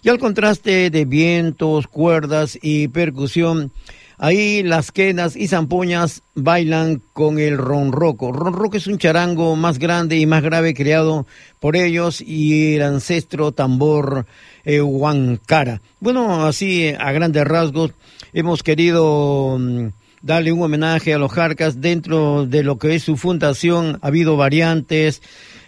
y 0.02 0.08
al 0.08 0.18
contraste 0.18 0.90
de 0.90 1.04
vientos, 1.04 1.86
cuerdas 1.86 2.58
y 2.60 2.88
percusión. 2.88 3.72
Ahí 4.18 4.62
las 4.62 4.92
quenas 4.92 5.34
y 5.36 5.48
zampoñas 5.48 6.22
bailan 6.34 7.02
con 7.12 7.38
el 7.38 7.58
ronroco. 7.58 8.32
Ronroco 8.32 8.76
es 8.76 8.86
un 8.86 8.98
charango 8.98 9.56
más 9.56 9.78
grande 9.78 10.16
y 10.16 10.26
más 10.26 10.42
grave 10.42 10.74
creado 10.74 11.26
por 11.60 11.76
ellos 11.76 12.20
y 12.20 12.74
el 12.74 12.82
ancestro 12.82 13.52
tambor 13.52 14.26
eh, 14.64 14.80
huancara. 14.80 15.80
Bueno, 16.00 16.46
así 16.46 16.88
a 16.98 17.12
grandes 17.12 17.44
rasgos 17.44 17.92
hemos 18.32 18.62
querido 18.62 19.56
mm, 19.58 19.88
darle 20.22 20.52
un 20.52 20.62
homenaje 20.62 21.12
a 21.12 21.18
los 21.18 21.32
Jarcas 21.32 21.80
dentro 21.80 22.46
de 22.46 22.62
lo 22.62 22.78
que 22.78 22.94
es 22.94 23.02
su 23.02 23.16
fundación. 23.16 23.98
Ha 24.00 24.08
habido 24.08 24.36
variantes 24.36 25.22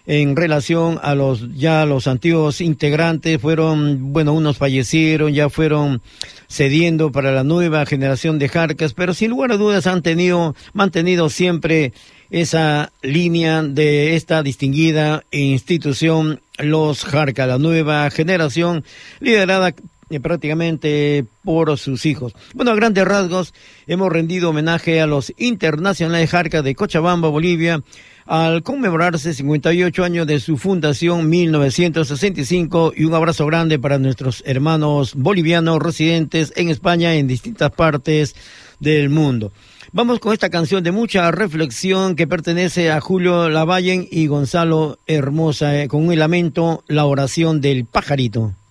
en 0.06 0.36
relación 0.36 1.00
a 1.02 1.14
los 1.14 1.54
ya 1.54 1.84
los 1.84 2.06
antiguos 2.06 2.60
integrantes 2.60 3.40
fueron 3.40 4.12
bueno 4.12 4.32
unos 4.32 4.56
fallecieron 4.56 5.32
ya 5.32 5.48
fueron 5.48 6.00
cediendo 6.48 7.10
para 7.10 7.32
la 7.32 7.42
nueva 7.42 7.84
generación 7.86 8.38
de 8.38 8.48
Jarcas 8.48 8.94
pero 8.94 9.14
sin 9.14 9.30
lugar 9.30 9.50
a 9.50 9.56
dudas 9.56 9.86
han 9.88 10.02
tenido 10.02 10.54
mantenido 10.72 11.28
siempre 11.28 11.92
esa 12.30 12.92
línea 13.02 13.62
de 13.62 14.14
esta 14.14 14.42
distinguida 14.44 15.24
institución 15.32 16.40
los 16.58 17.04
Jarcas 17.04 17.48
la 17.48 17.58
nueva 17.58 18.08
generación 18.10 18.84
liderada 19.18 19.74
eh, 20.08 20.20
prácticamente 20.20 21.24
por 21.42 21.76
sus 21.78 22.06
hijos. 22.06 22.32
Bueno, 22.54 22.70
a 22.70 22.76
grandes 22.76 23.04
rasgos 23.04 23.52
hemos 23.88 24.12
rendido 24.12 24.50
homenaje 24.50 25.00
a 25.00 25.06
los 25.08 25.32
internacionales 25.36 26.30
Jarcas 26.30 26.62
de 26.62 26.76
Cochabamba, 26.76 27.28
Bolivia, 27.28 27.82
al 28.26 28.62
conmemorarse 28.62 29.32
58 29.32 30.04
años 30.04 30.26
de 30.26 30.40
su 30.40 30.56
fundación 30.56 31.28
1965 31.28 32.92
y 32.96 33.04
un 33.04 33.14
abrazo 33.14 33.46
grande 33.46 33.78
para 33.78 33.98
nuestros 33.98 34.42
hermanos 34.46 35.14
bolivianos 35.14 35.78
residentes 35.78 36.52
en 36.56 36.68
España 36.68 37.14
en 37.14 37.28
distintas 37.28 37.70
partes 37.70 38.34
del 38.80 39.08
mundo. 39.08 39.52
Vamos 39.92 40.18
con 40.18 40.32
esta 40.32 40.50
canción 40.50 40.82
de 40.82 40.90
mucha 40.90 41.30
reflexión 41.30 42.16
que 42.16 42.26
pertenece 42.26 42.90
a 42.90 43.00
Julio 43.00 43.48
Lavallen 43.48 44.06
y 44.10 44.26
Gonzalo 44.26 44.98
Hermosa, 45.06 45.80
eh, 45.80 45.88
con 45.88 46.06
un 46.06 46.18
lamento, 46.18 46.84
la 46.88 47.06
oración 47.06 47.60
del 47.60 47.86
pajarito. 47.86 48.40
pajarito, 48.40 48.65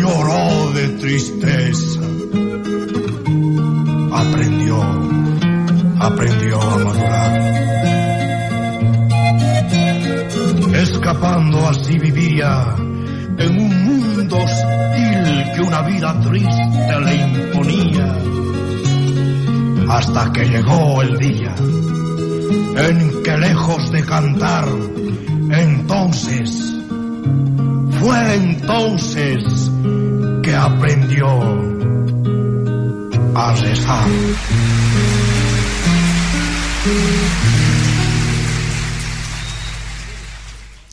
lloró 0.00 0.72
de 0.72 0.88
tristeza. 1.00 2.00
Aprendió, 4.12 4.76
aprendió 5.98 6.60
a 6.60 6.78
madurar. 6.78 7.40
Escapando 10.74 11.68
así 11.68 11.98
vivía 11.98 12.74
en 13.38 13.60
un 13.60 13.84
mundo 13.84 14.36
hostil 14.36 15.52
que 15.54 15.60
una 15.62 15.82
vida 15.82 16.20
triste 16.20 17.00
le 17.04 17.14
imponía. 17.16 18.16
Hasta 19.88 20.32
que 20.32 20.44
llegó 20.44 21.02
el 21.02 21.18
día 21.18 21.54
en 22.76 23.22
que 23.22 23.36
lejos 23.36 23.90
de 23.90 24.04
cantar, 24.04 24.66
entonces, 25.50 26.79
fue 28.00 28.34
entonces 28.34 29.70
que 30.42 30.54
aprendió 30.54 31.26
a 33.34 33.54
rezar. 33.54 34.08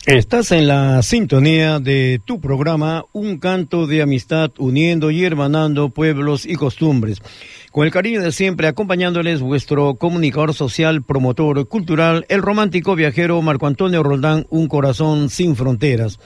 Estás 0.04 0.52
en 0.52 0.68
la 0.68 1.02
sintonía 1.02 1.80
de 1.80 2.20
tu 2.24 2.40
programa 2.40 3.04
Un 3.12 3.38
canto 3.38 3.86
de 3.86 4.00
amistad 4.00 4.50
uniendo 4.58 5.10
y 5.10 5.24
hermanando 5.24 5.90
pueblos 5.90 6.46
y 6.46 6.54
costumbres. 6.54 7.20
Con 7.72 7.84
el 7.84 7.92
cariño 7.92 8.22
de 8.22 8.32
siempre 8.32 8.66
acompañándoles 8.66 9.40
vuestro 9.40 9.94
comunicador 9.96 10.54
social, 10.54 11.02
promotor 11.02 11.68
cultural, 11.68 12.24
el 12.30 12.40
romántico 12.40 12.96
viajero 12.96 13.42
Marco 13.42 13.66
Antonio 13.66 14.02
Roldán, 14.02 14.46
Un 14.48 14.68
corazón 14.68 15.28
sin 15.28 15.54
fronteras. 15.54 16.18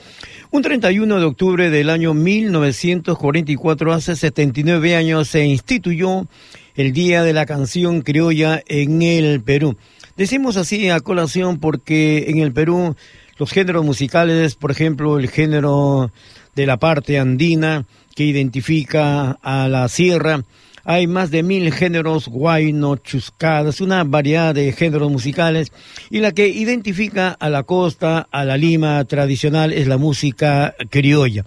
Un 0.53 0.63
31 0.63 1.19
de 1.19 1.25
octubre 1.25 1.69
del 1.69 1.91
año 1.91 2.15
1944, 2.15 3.93
hace 3.93 4.15
79 4.15 4.95
años, 4.95 5.29
se 5.29 5.45
instituyó 5.45 6.29
el 6.77 6.93
Día 6.93 7.25
de 7.25 7.33
la 7.33 7.45
Canción 7.45 8.03
Criolla 8.03 8.63
en 8.69 9.03
el 9.03 9.43
Perú. 9.43 9.77
Decimos 10.17 10.57
así 10.57 10.91
a 10.91 11.01
colación 11.01 11.59
porque 11.59 12.27
en 12.29 12.39
el 12.39 12.53
Perú 12.53 12.95
los 13.37 13.51
géneros 13.51 13.85
musicales, 13.85 14.55
por 14.55 14.71
ejemplo, 14.71 15.19
el 15.19 15.29
género 15.29 16.13
de 16.55 16.67
la 16.67 16.77
parte 16.77 17.19
andina 17.19 17.85
que 18.15 18.25
identifica 18.25 19.39
a 19.43 19.69
la 19.69 19.89
sierra, 19.89 20.45
hay 20.85 21.07
más 21.07 21.31
de 21.31 21.43
mil 21.43 21.73
géneros 21.73 22.29
guayno, 22.29 22.97
chuscadas, 22.97 23.81
una 23.81 24.05
variedad 24.05 24.55
de 24.55 24.73
géneros 24.73 25.11
musicales 25.11 25.73
y 26.11 26.19
la 26.19 26.33
que 26.33 26.49
identifica 26.49 27.31
a 27.31 27.49
la 27.49 27.63
costa, 27.63 28.29
a 28.31 28.45
la 28.45 28.57
Lima 28.57 29.05
tradicional 29.05 29.73
es 29.73 29.87
la 29.87 29.99
música 29.99 30.75
criolla. 30.91 31.45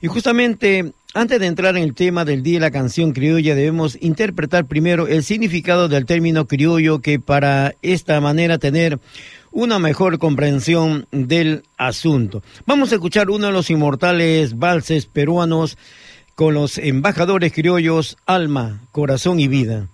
Y 0.00 0.08
justamente 0.08 0.92
antes 1.14 1.38
de 1.40 1.46
entrar 1.46 1.76
en 1.76 1.82
el 1.82 1.94
tema 1.94 2.24
del 2.24 2.42
día 2.42 2.54
de 2.54 2.60
la 2.60 2.70
canción 2.70 3.12
criolla, 3.12 3.54
debemos 3.54 3.98
interpretar 4.00 4.64
primero 4.64 5.06
el 5.06 5.22
significado 5.22 5.86
del 5.86 6.06
término 6.06 6.46
criollo 6.46 7.00
que 7.00 7.20
para 7.20 7.74
esta 7.82 8.18
manera 8.20 8.56
tener 8.58 8.98
una 9.50 9.78
mejor 9.78 10.18
comprensión 10.18 11.06
del 11.12 11.64
asunto. 11.76 12.42
Vamos 12.64 12.90
a 12.90 12.94
escuchar 12.94 13.28
uno 13.28 13.48
de 13.48 13.52
los 13.52 13.68
inmortales 13.68 14.58
valses 14.58 15.04
peruanos 15.04 15.76
con 16.34 16.54
los 16.54 16.78
embajadores 16.78 17.52
criollos 17.52 18.16
Alma, 18.26 18.80
Corazón 18.92 19.40
y 19.40 19.48
Vida. 19.48 19.88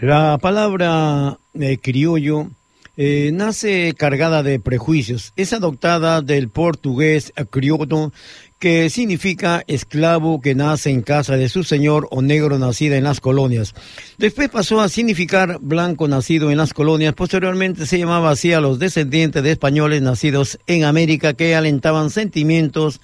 La 0.00 0.38
palabra 0.38 1.40
eh, 1.54 1.78
criollo 1.78 2.50
eh, 2.96 3.30
nace 3.32 3.94
cargada 3.98 4.44
de 4.44 4.60
prejuicios. 4.60 5.32
Es 5.34 5.52
adoptada 5.52 6.22
del 6.22 6.50
portugués 6.50 7.32
criollo, 7.50 8.12
que 8.60 8.90
significa 8.90 9.64
esclavo 9.66 10.40
que 10.40 10.54
nace 10.54 10.90
en 10.90 11.02
casa 11.02 11.36
de 11.36 11.48
su 11.48 11.64
señor 11.64 12.06
o 12.12 12.22
negro 12.22 12.60
nacido 12.60 12.94
en 12.94 13.02
las 13.02 13.20
colonias. 13.20 13.74
Después 14.18 14.48
pasó 14.50 14.80
a 14.80 14.88
significar 14.88 15.58
blanco 15.60 16.06
nacido 16.06 16.52
en 16.52 16.58
las 16.58 16.74
colonias. 16.74 17.14
Posteriormente 17.14 17.84
se 17.84 17.98
llamaba 17.98 18.30
así 18.30 18.52
a 18.52 18.60
los 18.60 18.78
descendientes 18.78 19.42
de 19.42 19.50
españoles 19.50 20.00
nacidos 20.00 20.60
en 20.68 20.84
América 20.84 21.34
que 21.34 21.56
alentaban 21.56 22.10
sentimientos 22.10 23.00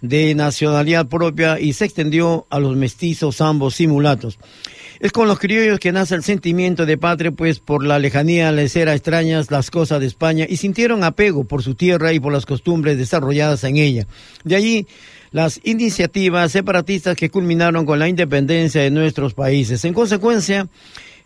de 0.00 0.34
nacionalidad 0.34 1.06
propia 1.06 1.58
y 1.60 1.72
se 1.72 1.84
extendió 1.84 2.46
a 2.50 2.60
los 2.60 2.76
mestizos 2.76 3.40
ambos 3.40 3.74
simulatos. 3.74 4.38
Es 5.00 5.12
con 5.12 5.28
los 5.28 5.38
criollos 5.38 5.78
que 5.78 5.92
nace 5.92 6.16
el 6.16 6.24
sentimiento 6.24 6.84
de 6.84 6.98
patria, 6.98 7.30
pues 7.30 7.60
por 7.60 7.84
la 7.84 8.00
lejanía 8.00 8.50
les 8.50 8.74
era 8.74 8.94
extrañas 8.94 9.50
las 9.50 9.70
cosas 9.70 10.00
de 10.00 10.06
España 10.06 10.46
y 10.48 10.56
sintieron 10.56 11.04
apego 11.04 11.44
por 11.44 11.62
su 11.62 11.76
tierra 11.76 12.12
y 12.12 12.20
por 12.20 12.32
las 12.32 12.46
costumbres 12.46 12.98
desarrolladas 12.98 13.62
en 13.62 13.76
ella. 13.76 14.06
De 14.42 14.56
allí 14.56 14.86
las 15.30 15.60
iniciativas 15.62 16.52
separatistas 16.52 17.16
que 17.16 17.30
culminaron 17.30 17.84
con 17.86 17.98
la 17.98 18.08
independencia 18.08 18.82
de 18.82 18.90
nuestros 18.90 19.34
países. 19.34 19.84
En 19.84 19.94
consecuencia, 19.94 20.68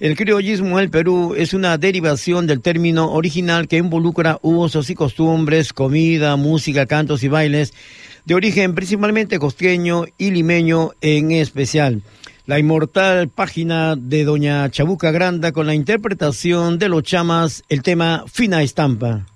el 0.00 0.16
criollismo 0.16 0.78
en 0.78 0.84
el 0.84 0.90
Perú 0.90 1.34
es 1.36 1.54
una 1.54 1.78
derivación 1.78 2.46
del 2.46 2.60
término 2.60 3.12
original 3.12 3.68
que 3.68 3.76
involucra 3.76 4.38
usos 4.42 4.90
y 4.90 4.94
costumbres, 4.94 5.72
comida, 5.72 6.34
música, 6.36 6.86
cantos 6.86 7.22
y 7.22 7.28
bailes, 7.28 7.72
de 8.24 8.34
origen 8.34 8.74
principalmente 8.74 9.38
costeño 9.38 10.04
y 10.18 10.30
limeño 10.30 10.92
en 11.00 11.32
especial 11.32 12.02
la 12.46 12.58
inmortal 12.58 13.28
página 13.28 13.94
de 13.96 14.24
Doña 14.24 14.68
Chabuca 14.70 15.10
Granda 15.10 15.52
con 15.52 15.66
la 15.66 15.74
interpretación 15.74 16.78
de 16.78 16.88
los 16.88 17.02
chamas, 17.04 17.62
el 17.68 17.82
tema 17.82 18.24
Fina 18.26 18.62
Estampa. 18.62 19.26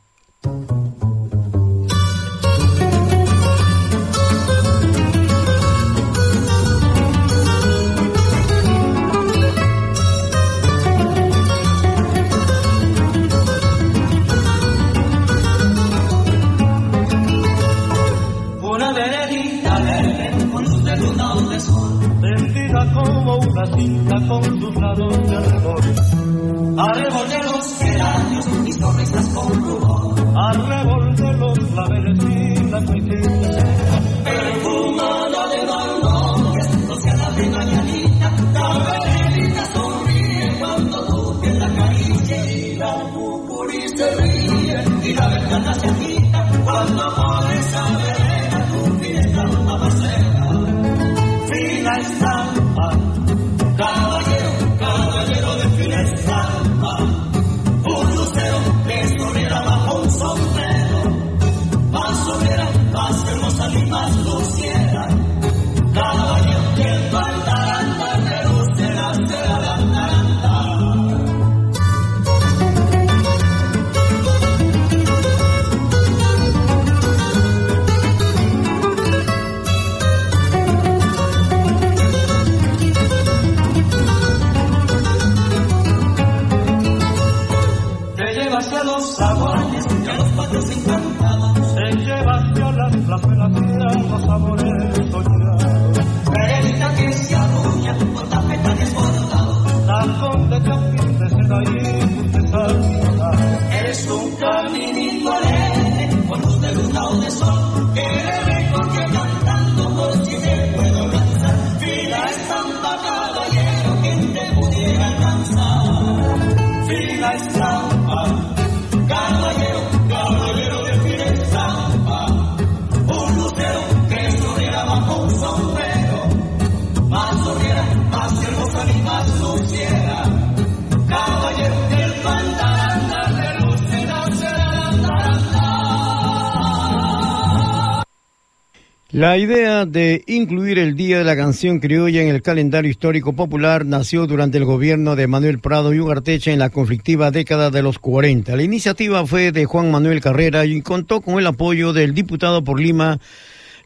La 139.16 139.38
idea 139.38 139.86
de 139.86 140.22
incluir 140.26 140.78
el 140.78 140.94
Día 140.94 141.16
de 141.16 141.24
la 141.24 141.36
Canción 141.36 141.80
Criolla 141.80 142.20
en 142.20 142.28
el 142.28 142.42
calendario 142.42 142.90
histórico 142.90 143.32
popular 143.32 143.86
nació 143.86 144.26
durante 144.26 144.58
el 144.58 144.66
gobierno 144.66 145.16
de 145.16 145.26
Manuel 145.26 145.58
Prado 145.58 145.94
y 145.94 146.00
Ugarteche 146.00 146.52
en 146.52 146.58
la 146.58 146.68
conflictiva 146.68 147.30
década 147.30 147.70
de 147.70 147.82
los 147.82 147.98
40. 147.98 148.54
La 148.54 148.62
iniciativa 148.62 149.26
fue 149.26 149.52
de 149.52 149.64
Juan 149.64 149.90
Manuel 149.90 150.20
Carrera 150.20 150.66
y 150.66 150.82
contó 150.82 151.22
con 151.22 151.38
el 151.38 151.46
apoyo 151.46 151.94
del 151.94 152.12
diputado 152.12 152.62
por 152.62 152.78
Lima, 152.78 153.18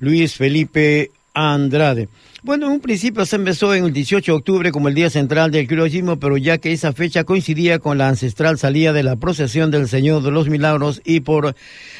Luis 0.00 0.34
Felipe 0.34 1.12
Andrade. 1.32 2.08
Bueno, 2.42 2.68
en 2.68 2.72
un 2.72 2.80
principio 2.80 3.26
se 3.26 3.36
empezó 3.36 3.74
en 3.74 3.84
el 3.84 3.92
18 3.92 4.32
de 4.32 4.38
octubre 4.38 4.72
como 4.72 4.88
el 4.88 4.94
Día 4.94 5.10
Central 5.10 5.50
del 5.50 5.66
Criollismo, 5.66 6.18
pero 6.18 6.38
ya 6.38 6.56
que 6.56 6.72
esa 6.72 6.94
fecha 6.94 7.24
coincidía 7.24 7.80
con 7.80 7.98
la 7.98 8.08
ancestral 8.08 8.56
salida 8.56 8.94
de 8.94 9.02
la 9.02 9.16
procesión 9.16 9.70
del 9.70 9.88
Señor 9.88 10.22
de 10.22 10.30
los 10.30 10.48
Milagros 10.48 11.02
y 11.04 11.20
por 11.20 11.54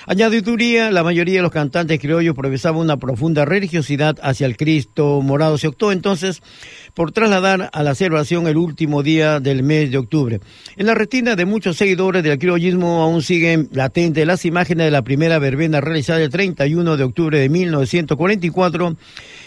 añadiduría, 0.06 0.90
la 0.92 1.02
mayoría 1.02 1.36
de 1.36 1.42
los 1.42 1.52
cantantes 1.52 2.00
criollos 2.00 2.34
profesaban 2.34 2.80
una 2.80 2.96
profunda 2.96 3.44
religiosidad 3.44 4.16
hacia 4.22 4.46
el 4.46 4.56
Cristo 4.56 5.20
morado. 5.20 5.58
Se 5.58 5.68
optó 5.68 5.92
entonces 5.92 6.40
por 6.94 7.12
trasladar 7.12 7.70
a 7.72 7.82
la 7.82 7.94
celebración 7.94 8.46
el 8.46 8.56
último 8.56 9.02
día 9.02 9.40
del 9.40 9.62
mes 9.62 9.90
de 9.90 9.98
octubre. 9.98 10.40
En 10.76 10.86
la 10.86 10.94
retina 10.94 11.36
de 11.36 11.44
muchos 11.44 11.76
seguidores 11.76 12.22
del 12.22 12.38
criollismo 12.38 13.02
aún 13.02 13.22
siguen 13.22 13.68
latentes 13.72 14.26
las 14.26 14.44
imágenes 14.44 14.86
de 14.86 14.90
la 14.90 15.02
primera 15.02 15.38
verbena 15.38 15.80
realizada 15.80 16.22
el 16.22 16.30
31 16.30 16.96
de 16.96 17.04
octubre 17.04 17.38
de 17.38 17.48
1944 17.48 18.96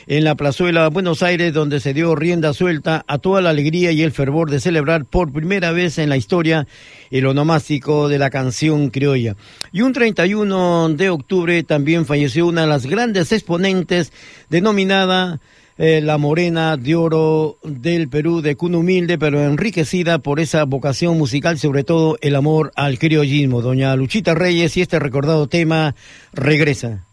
en 0.08 0.24
la 0.24 0.36
plazuela 0.36 0.90
Buenos 0.90 1.24
Aires, 1.24 1.54
donde 1.54 1.80
se 1.80 1.94
dio 1.94 2.16
rienda 2.16 2.54
suelta 2.54 3.06
a 3.08 3.18
toda 3.18 3.42
la 3.42 3.52
alegría 3.52 3.92
y 3.92 4.02
el 4.02 4.12
fervor 4.12 4.50
de 4.50 4.60
celebrar 4.60 5.06
por 5.06 5.32
primera 5.32 5.72
vez 5.72 5.98
en 5.98 6.10
la 6.10 6.18
historia 6.18 6.68
el 7.12 7.26
onomástico 7.26 8.10
de 8.10 8.20
la 8.20 8.30
canción 8.30 8.90
criolla. 8.90 9.36
Y 9.72 9.82
un 9.82 9.94
31 9.94 10.90
de 10.90 11.10
octubre 11.10 11.64
también 11.64 12.06
falleció 12.06 12.48
una 12.48 12.62
de 12.62 12.68
las 12.68 12.86
grandes 12.86 13.32
exponentes 13.32 14.12
denominada 14.50 15.40
eh, 15.78 16.02
la 16.02 16.18
morena 16.18 16.78
de 16.78 16.96
oro 16.96 17.58
del 17.64 18.10
Perú, 18.10 18.42
de 18.42 18.56
cuna 18.56 18.78
humilde, 18.78 19.18
pero 19.18 19.42
enriquecida 19.42 20.20
por 20.20 20.40
esa 20.40 20.64
vocación 20.66 21.18
musical, 21.18 21.58
sobre 21.58 21.84
todo 21.84 22.18
el 22.22 22.36
amor 22.36 22.72
al 22.76 23.00
criollismo. 23.00 23.62
Doña 23.62 23.96
Luchita 23.96 24.36
Reyes 24.36 24.78
y 24.78 24.82
este 24.82 25.00
recordado 25.00 25.48
tema 25.48 25.96
regresa. 26.34 27.06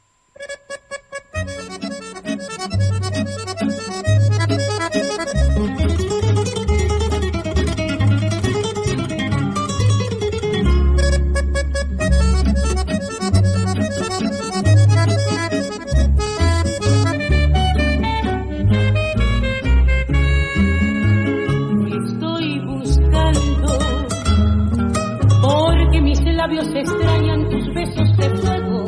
Labios 26.41 26.75
extrañan 26.75 27.51
tus 27.51 27.75
besos 27.75 28.17
de 28.17 28.31
fuego. 28.39 28.87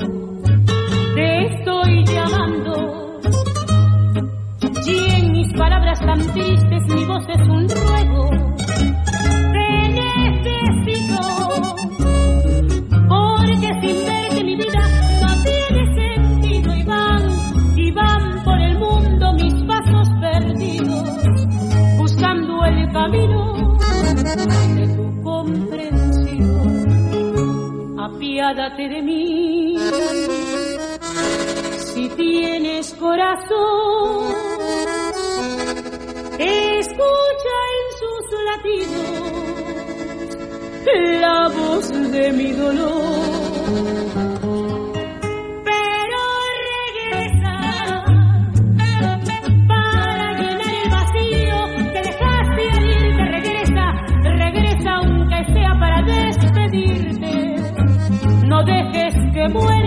Te 1.14 1.46
estoy 1.48 2.04
llamando. 2.06 3.20
Y 4.86 5.20
en 5.20 5.32
mis 5.32 5.52
palabras 5.52 6.00
tan 6.00 6.18
tristes 6.32 6.82
mi 6.94 7.04
voz 7.04 7.28
es 7.28 7.46
un 7.48 7.66
De 28.70 29.02
mí. 29.02 29.76
Si 31.78 32.08
tienes 32.10 32.94
corazón, 32.94 34.34
escucha 36.38 37.56
en 37.74 37.86
sus 37.98 38.24
latidos 38.46 39.42
la 41.20 41.48
voz 41.48 41.88
de 42.12 42.32
mi 42.32 42.52
dolor. 42.52 44.31
Dejes 59.48 59.81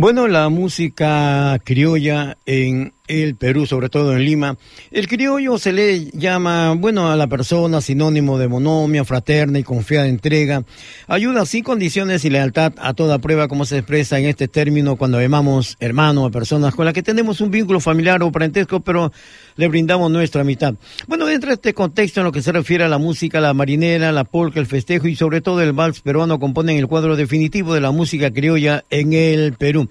Bueno, 0.00 0.28
la 0.28 0.48
música 0.48 1.58
criolla 1.64 2.38
en 2.46 2.92
el 3.08 3.34
Perú, 3.36 3.66
sobre 3.66 3.88
todo 3.88 4.12
en 4.14 4.24
Lima. 4.24 4.56
El 4.90 5.08
criollo 5.08 5.58
se 5.58 5.72
le 5.72 6.10
llama, 6.12 6.74
bueno, 6.74 7.10
a 7.10 7.16
la 7.16 7.26
persona 7.26 7.80
sinónimo 7.80 8.38
de 8.38 8.48
monomia, 8.48 9.04
fraterna 9.04 9.58
y 9.58 9.62
confiada 9.62 10.06
entrega. 10.06 10.62
Ayuda 11.06 11.46
sin 11.46 11.64
condiciones 11.64 12.24
y 12.24 12.30
lealtad 12.30 12.74
a 12.78 12.94
toda 12.94 13.18
prueba, 13.18 13.48
como 13.48 13.64
se 13.64 13.78
expresa 13.78 14.18
en 14.18 14.26
este 14.26 14.46
término 14.46 14.96
cuando 14.96 15.20
llamamos 15.20 15.76
hermano 15.80 16.26
a 16.26 16.30
personas 16.30 16.74
con 16.74 16.84
las 16.84 16.94
que 16.94 17.02
tenemos 17.02 17.40
un 17.40 17.50
vínculo 17.50 17.80
familiar 17.80 18.22
o 18.22 18.30
parentesco, 18.30 18.80
pero 18.80 19.10
le 19.56 19.68
brindamos 19.68 20.10
nuestra 20.10 20.42
amistad. 20.42 20.74
Bueno, 21.06 21.26
dentro 21.26 21.48
de 21.48 21.54
este 21.54 21.74
contexto 21.74 22.20
en 22.20 22.24
lo 22.24 22.32
que 22.32 22.42
se 22.42 22.52
refiere 22.52 22.84
a 22.84 22.88
la 22.88 22.98
música, 22.98 23.40
la 23.40 23.54
marinera, 23.54 24.12
la 24.12 24.24
polka, 24.24 24.60
el 24.60 24.66
festejo 24.66 25.08
y 25.08 25.16
sobre 25.16 25.40
todo 25.40 25.62
el 25.62 25.72
vals 25.72 26.00
peruano 26.00 26.38
componen 26.38 26.76
el 26.76 26.86
cuadro 26.86 27.16
definitivo 27.16 27.74
de 27.74 27.80
la 27.80 27.90
música 27.90 28.30
criolla 28.30 28.84
en 28.90 29.14
el 29.14 29.54
Perú. 29.54 29.88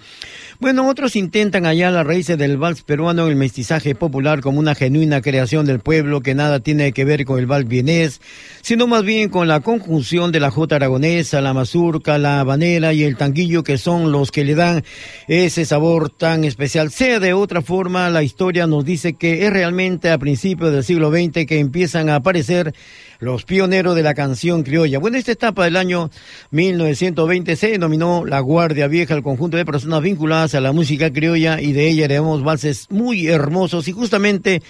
Bueno, 0.59 0.87
otros 0.87 1.15
intentan 1.15 1.65
hallar 1.65 1.93
las 1.93 2.05
raíces 2.05 2.37
del 2.37 2.57
vals 2.57 2.83
peruano 2.83 3.06
el 3.09 3.35
mestizaje 3.37 3.95
popular 3.95 4.41
como 4.41 4.59
una 4.59 4.75
genuina 4.75 5.21
creación 5.21 5.65
del 5.65 5.79
pueblo 5.79 6.19
que 6.21 6.35
nada 6.35 6.59
tiene 6.59 6.91
que 6.91 7.05
ver 7.05 7.23
con 7.23 7.39
el 7.39 7.45
vals 7.45 7.67
vienés, 7.67 8.19
sino 8.61 8.85
más 8.85 9.03
bien 9.03 9.29
con 9.29 9.47
la 9.47 9.61
conjunción 9.61 10.33
de 10.33 10.41
la 10.41 10.51
jota 10.51 10.75
aragonesa, 10.75 11.39
la 11.39 11.53
mazurca, 11.53 12.17
la 12.17 12.41
habanera 12.41 12.91
y 12.91 13.03
el 13.03 13.15
tanguillo 13.15 13.63
que 13.63 13.77
son 13.77 14.11
los 14.11 14.31
que 14.31 14.43
le 14.43 14.55
dan 14.55 14.83
ese 15.29 15.63
sabor 15.63 16.09
tan 16.09 16.43
especial. 16.43 16.91
Sea 16.91 17.21
de 17.21 17.33
otra 17.33 17.61
forma, 17.61 18.09
la 18.09 18.23
historia 18.23 18.67
nos 18.67 18.83
dice 18.83 19.13
que 19.13 19.45
es 19.45 19.53
realmente 19.53 20.11
a 20.11 20.17
principios 20.17 20.73
del 20.73 20.83
siglo 20.83 21.09
XX 21.09 21.45
que 21.45 21.59
empiezan 21.59 22.09
a 22.09 22.15
aparecer 22.15 22.73
los 23.19 23.43
pioneros 23.43 23.95
de 23.95 24.03
la 24.03 24.13
canción 24.13 24.63
criolla. 24.63 24.99
Bueno, 24.99 25.17
esta 25.17 25.31
etapa 25.31 25.65
del 25.65 25.75
año 25.75 26.09
1920 26.51 27.55
se 27.55 27.71
denominó 27.71 28.25
La 28.25 28.39
Guardia 28.39 28.87
Vieja, 28.87 29.13
el 29.13 29.23
conjunto 29.23 29.57
de 29.57 29.65
personas 29.65 30.01
vinculadas 30.01 30.55
a 30.55 30.61
la 30.61 30.71
música 30.71 31.11
criolla 31.11 31.61
y 31.61 31.73
de 31.73 31.89
ella 31.89 32.05
heredamos 32.05 32.43
valses 32.43 32.87
muy 32.89 33.27
hermosos 33.27 33.87
y 33.87 33.91
justamente 33.91 34.61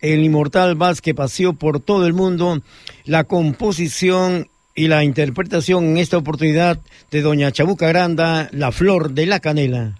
el 0.00 0.22
inmortal 0.22 0.74
vals 0.74 1.00
que 1.00 1.14
paseó 1.14 1.54
por 1.54 1.80
todo 1.80 2.06
el 2.06 2.12
mundo, 2.12 2.60
la 3.04 3.24
composición 3.24 4.48
y 4.74 4.88
la 4.88 5.04
interpretación 5.04 5.84
en 5.84 5.96
esta 5.96 6.18
oportunidad 6.18 6.78
de 7.10 7.22
doña 7.22 7.50
Chabuca 7.50 7.88
Granda, 7.88 8.48
La 8.52 8.72
Flor 8.72 9.12
de 9.12 9.26
la 9.26 9.40
Canela. 9.40 9.98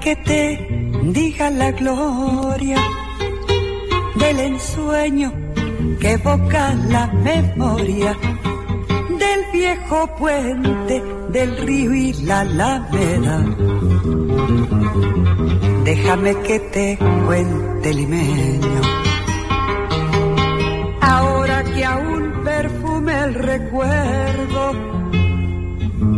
Que 0.00 0.16
te 0.16 0.66
diga 1.02 1.50
la 1.50 1.70
gloria 1.72 2.78
del 4.16 4.40
ensueño 4.40 5.32
que 6.00 6.12
evoca 6.12 6.74
la 6.88 7.06
memoria 7.08 8.16
del 9.18 9.40
viejo 9.52 10.08
puente 10.16 11.02
del 11.30 11.56
río 11.58 11.94
y 11.94 12.12
la 12.24 12.40
alameda. 12.40 13.44
Déjame 15.84 16.34
que 16.42 16.60
te 16.60 16.98
cuente 17.26 17.94
limeño. 17.94 18.80
Ahora 21.00 21.64
que 21.64 21.84
aún 21.84 22.32
perfume 22.44 23.24
el 23.24 23.34
recuerdo, 23.34 24.72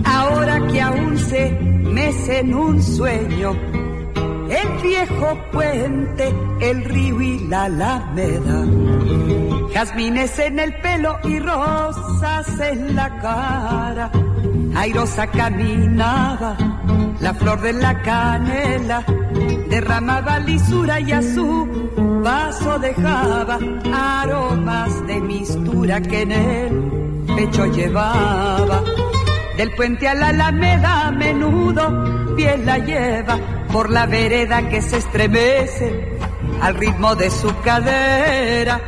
ahora 0.04 0.66
que 0.68 0.80
aún 0.80 1.18
se 1.18 1.50
mece 1.50 2.38
en 2.40 2.54
un 2.54 2.82
sueño, 2.82 3.71
el 4.62 4.82
viejo 4.82 5.38
puente, 5.52 6.34
el 6.60 6.84
río 6.84 7.20
y 7.20 7.38
la 7.48 7.64
alameda. 7.64 8.66
Jazmines 9.72 10.38
en 10.38 10.58
el 10.58 10.74
pelo 10.80 11.18
y 11.24 11.38
rosas 11.38 12.60
en 12.60 12.94
la 12.94 13.18
cara, 13.18 14.10
airosa 14.74 15.26
caminaba 15.26 16.56
La 17.20 17.34
flor 17.34 17.60
de 17.60 17.72
la 17.72 18.02
canela 18.02 19.04
derramaba 19.70 20.38
lisura 20.40 21.00
y 21.00 21.12
a 21.12 21.22
su 21.22 22.20
paso 22.22 22.78
dejaba 22.78 23.58
aromas 23.92 25.06
de 25.06 25.20
mistura 25.20 26.00
que 26.00 26.22
en 26.22 26.32
el 26.32 27.24
pecho 27.36 27.66
llevaba. 27.66 28.82
Del 29.56 29.74
puente 29.74 30.08
a 30.08 30.14
la 30.14 30.28
alameda 30.28 31.08
a 31.08 31.12
menudo 31.12 32.34
piel 32.34 32.66
la 32.66 32.78
lleva 32.78 33.38
por 33.72 33.90
la 33.90 34.06
vereda 34.06 34.68
que 34.68 34.82
se 34.82 34.98
estremece 34.98 36.18
al 36.60 36.74
ritmo 36.74 37.16
de 37.16 37.30
su 37.30 37.48
cadera. 37.60 38.80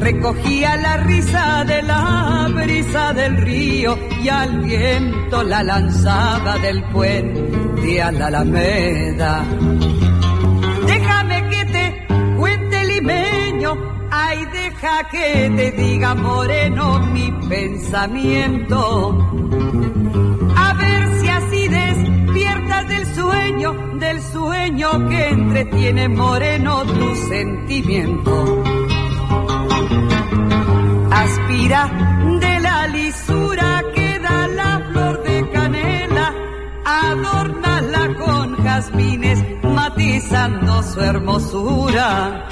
Recogía 0.00 0.76
la 0.76 0.96
risa 0.98 1.64
de 1.64 1.82
la 1.82 2.48
brisa 2.54 3.12
del 3.12 3.36
río 3.36 3.98
y 4.22 4.28
al 4.28 4.60
viento 4.60 5.42
la 5.42 5.62
lanzaba 5.62 6.58
del 6.58 6.82
puente 6.84 8.02
a 8.02 8.12
la 8.12 8.26
alameda. 8.26 9.44
Déjame 10.86 11.48
que 11.48 11.64
te 11.66 12.06
cuente 12.36 12.84
limeño, 12.84 13.76
ay 14.10 14.44
deja 14.52 15.08
que 15.10 15.52
te 15.54 15.72
diga 15.72 16.14
moreno 16.14 16.98
mi 17.00 17.30
pensamiento. 17.48 19.43
Que 24.92 25.28
entretiene 25.28 26.08
moreno 26.08 26.82
tu 26.84 27.16
sentimiento. 27.16 28.62
Aspira 31.10 31.90
de 32.40 32.60
la 32.60 32.86
lisura 32.88 33.82
que 33.94 34.18
da 34.18 34.46
la 34.46 34.80
flor 34.90 35.22
de 35.22 35.50
canela, 35.50 36.34
adórnala 36.84 38.14
con 38.22 38.56
jazmines, 38.62 39.42
matizando 39.62 40.82
su 40.82 41.00
hermosura. 41.00 42.46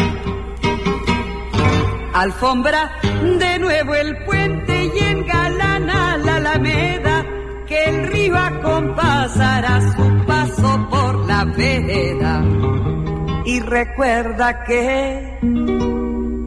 Alfombra 2.15 2.93
de 3.39 3.59
nuevo 3.59 3.95
el 3.95 4.25
puente 4.25 4.91
y 4.95 4.99
engalana 4.99 6.17
la 6.17 6.37
alameda, 6.37 7.27
que 7.67 7.85
el 7.85 8.09
río 8.09 8.39
acompasará 8.39 9.81
su 9.95 10.27
paso 10.27 10.89
Y 13.45 13.61
recuerda 13.61 14.65
que 14.65 15.39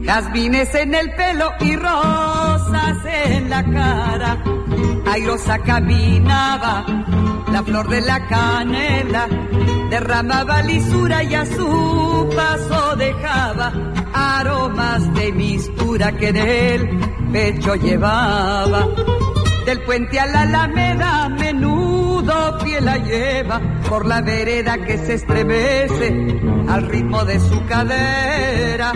jazmines 0.06 0.74
en 0.76 0.96
el 0.96 1.14
pelo 1.16 1.52
y 1.60 1.76
rosas 1.76 2.98
en 3.06 3.50
la 3.50 3.64
cara. 3.64 4.38
Airosa 5.12 5.60
caminaba, 5.60 6.86
la 7.52 7.64
flor 7.64 7.89
de 7.89 8.02
la 8.02 8.26
canela 8.28 9.28
derramaba 9.89 10.62
lisura 10.62 11.24
y 11.24 11.36
a 11.36 11.46
su 11.46 12.30
paso 12.36 12.96
dejaba 12.96 13.74
aromas 14.14 15.14
de 15.14 15.32
mistura 15.34 16.12
que 16.14 16.30
en 16.30 16.38
el 16.38 17.00
pecho 17.32 17.76
llevaba. 17.76 18.88
Del 19.66 19.82
puente 19.82 20.20
a 20.20 20.26
la 20.28 20.41
alameda 20.41 21.30
menudo 21.30 22.57
pie 22.63 22.82
la 22.82 22.97
lleva 22.97 23.59
por 23.89 24.05
la 24.05 24.22
vereda 24.22 24.78
que 24.78 24.97
se 24.97 25.16
estremece 25.16 26.07
al 26.70 26.88
ritmo 26.88 27.26
de 27.26 27.39
su 27.39 27.66
cadera 27.66 28.93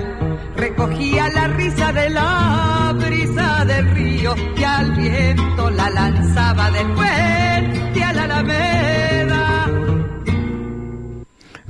recogía 0.59 1.29
la 1.29 1.47
risa 1.47 1.91
de 1.93 2.09
la 2.09 2.93
brisa 2.95 3.65
del 3.65 3.89
río 3.91 4.35
y 4.57 4.63
al 4.63 4.91
viento 4.91 5.69
la 5.71 5.89
lanzaba 5.89 6.69
del 6.71 6.91
puente 6.93 8.03
a 8.03 8.13
la 8.13 8.23
alameda. 8.23 9.48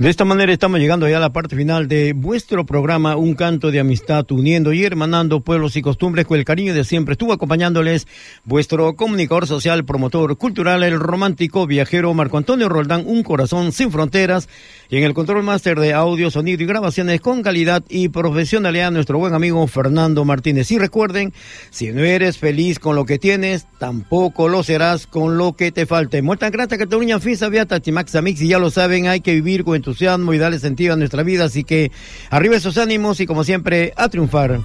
De 0.00 0.08
esta 0.08 0.24
manera 0.24 0.50
estamos 0.50 0.80
llegando 0.80 1.06
ya 1.10 1.18
a 1.18 1.20
la 1.20 1.34
parte 1.34 1.54
final 1.54 1.86
de 1.86 2.14
vuestro 2.14 2.64
programa 2.64 3.16
Un 3.16 3.34
canto 3.34 3.70
de 3.70 3.80
amistad 3.80 4.24
uniendo 4.32 4.72
y 4.72 4.82
hermanando 4.82 5.42
pueblos 5.42 5.76
y 5.76 5.82
costumbres 5.82 6.24
con 6.24 6.38
el 6.38 6.46
cariño 6.46 6.72
de 6.72 6.84
siempre. 6.84 7.12
Estuvo 7.12 7.34
acompañándoles 7.34 8.08
vuestro 8.44 8.96
comunicador 8.96 9.46
social, 9.46 9.84
promotor 9.84 10.38
cultural, 10.38 10.84
el 10.84 10.98
romántico 10.98 11.66
viajero 11.66 12.14
Marco 12.14 12.38
Antonio 12.38 12.70
Roldán, 12.70 13.02
un 13.04 13.22
corazón 13.22 13.72
sin 13.72 13.92
fronteras. 13.92 14.48
Y 14.88 14.96
en 14.96 15.04
el 15.04 15.12
control 15.12 15.42
máster 15.42 15.78
de 15.78 15.92
audio, 15.92 16.30
sonido 16.30 16.62
y 16.62 16.66
grabaciones 16.66 17.20
con 17.20 17.42
calidad 17.42 17.84
y 17.90 18.08
profesionalidad, 18.08 18.92
nuestro 18.92 19.18
buen 19.18 19.34
amigo 19.34 19.66
Fernando 19.66 20.24
Martínez. 20.24 20.70
Y 20.70 20.78
recuerden, 20.78 21.34
si 21.68 21.92
no 21.92 22.02
eres 22.02 22.38
feliz 22.38 22.78
con 22.78 22.96
lo 22.96 23.04
que 23.04 23.18
tienes, 23.18 23.66
tampoco 23.78 24.48
lo 24.48 24.62
serás 24.62 25.06
con 25.06 25.36
lo 25.36 25.52
que 25.52 25.72
te 25.72 25.84
falte. 25.84 26.22
Muerta 26.22 26.48
grata 26.48 26.78
Cataluña, 26.78 27.20
Fisa, 27.20 27.50
Beata, 27.50 27.80
Timax, 27.80 28.14
Amix, 28.14 28.40
y 28.40 28.48
ya 28.48 28.58
lo 28.58 28.70
saben, 28.70 29.06
hay 29.06 29.20
que 29.20 29.34
vivir 29.34 29.62
con 29.62 29.89
entusiasmo 29.90 30.32
y 30.32 30.38
darle 30.38 30.58
sentido 30.58 30.94
a 30.94 30.96
nuestra 30.96 31.22
vida. 31.22 31.44
Así 31.44 31.64
que 31.64 31.90
arriba 32.30 32.56
esos 32.56 32.78
ánimos 32.78 33.20
y 33.20 33.26
como 33.26 33.44
siempre, 33.44 33.92
a 33.96 34.08
triunfar. 34.08 34.60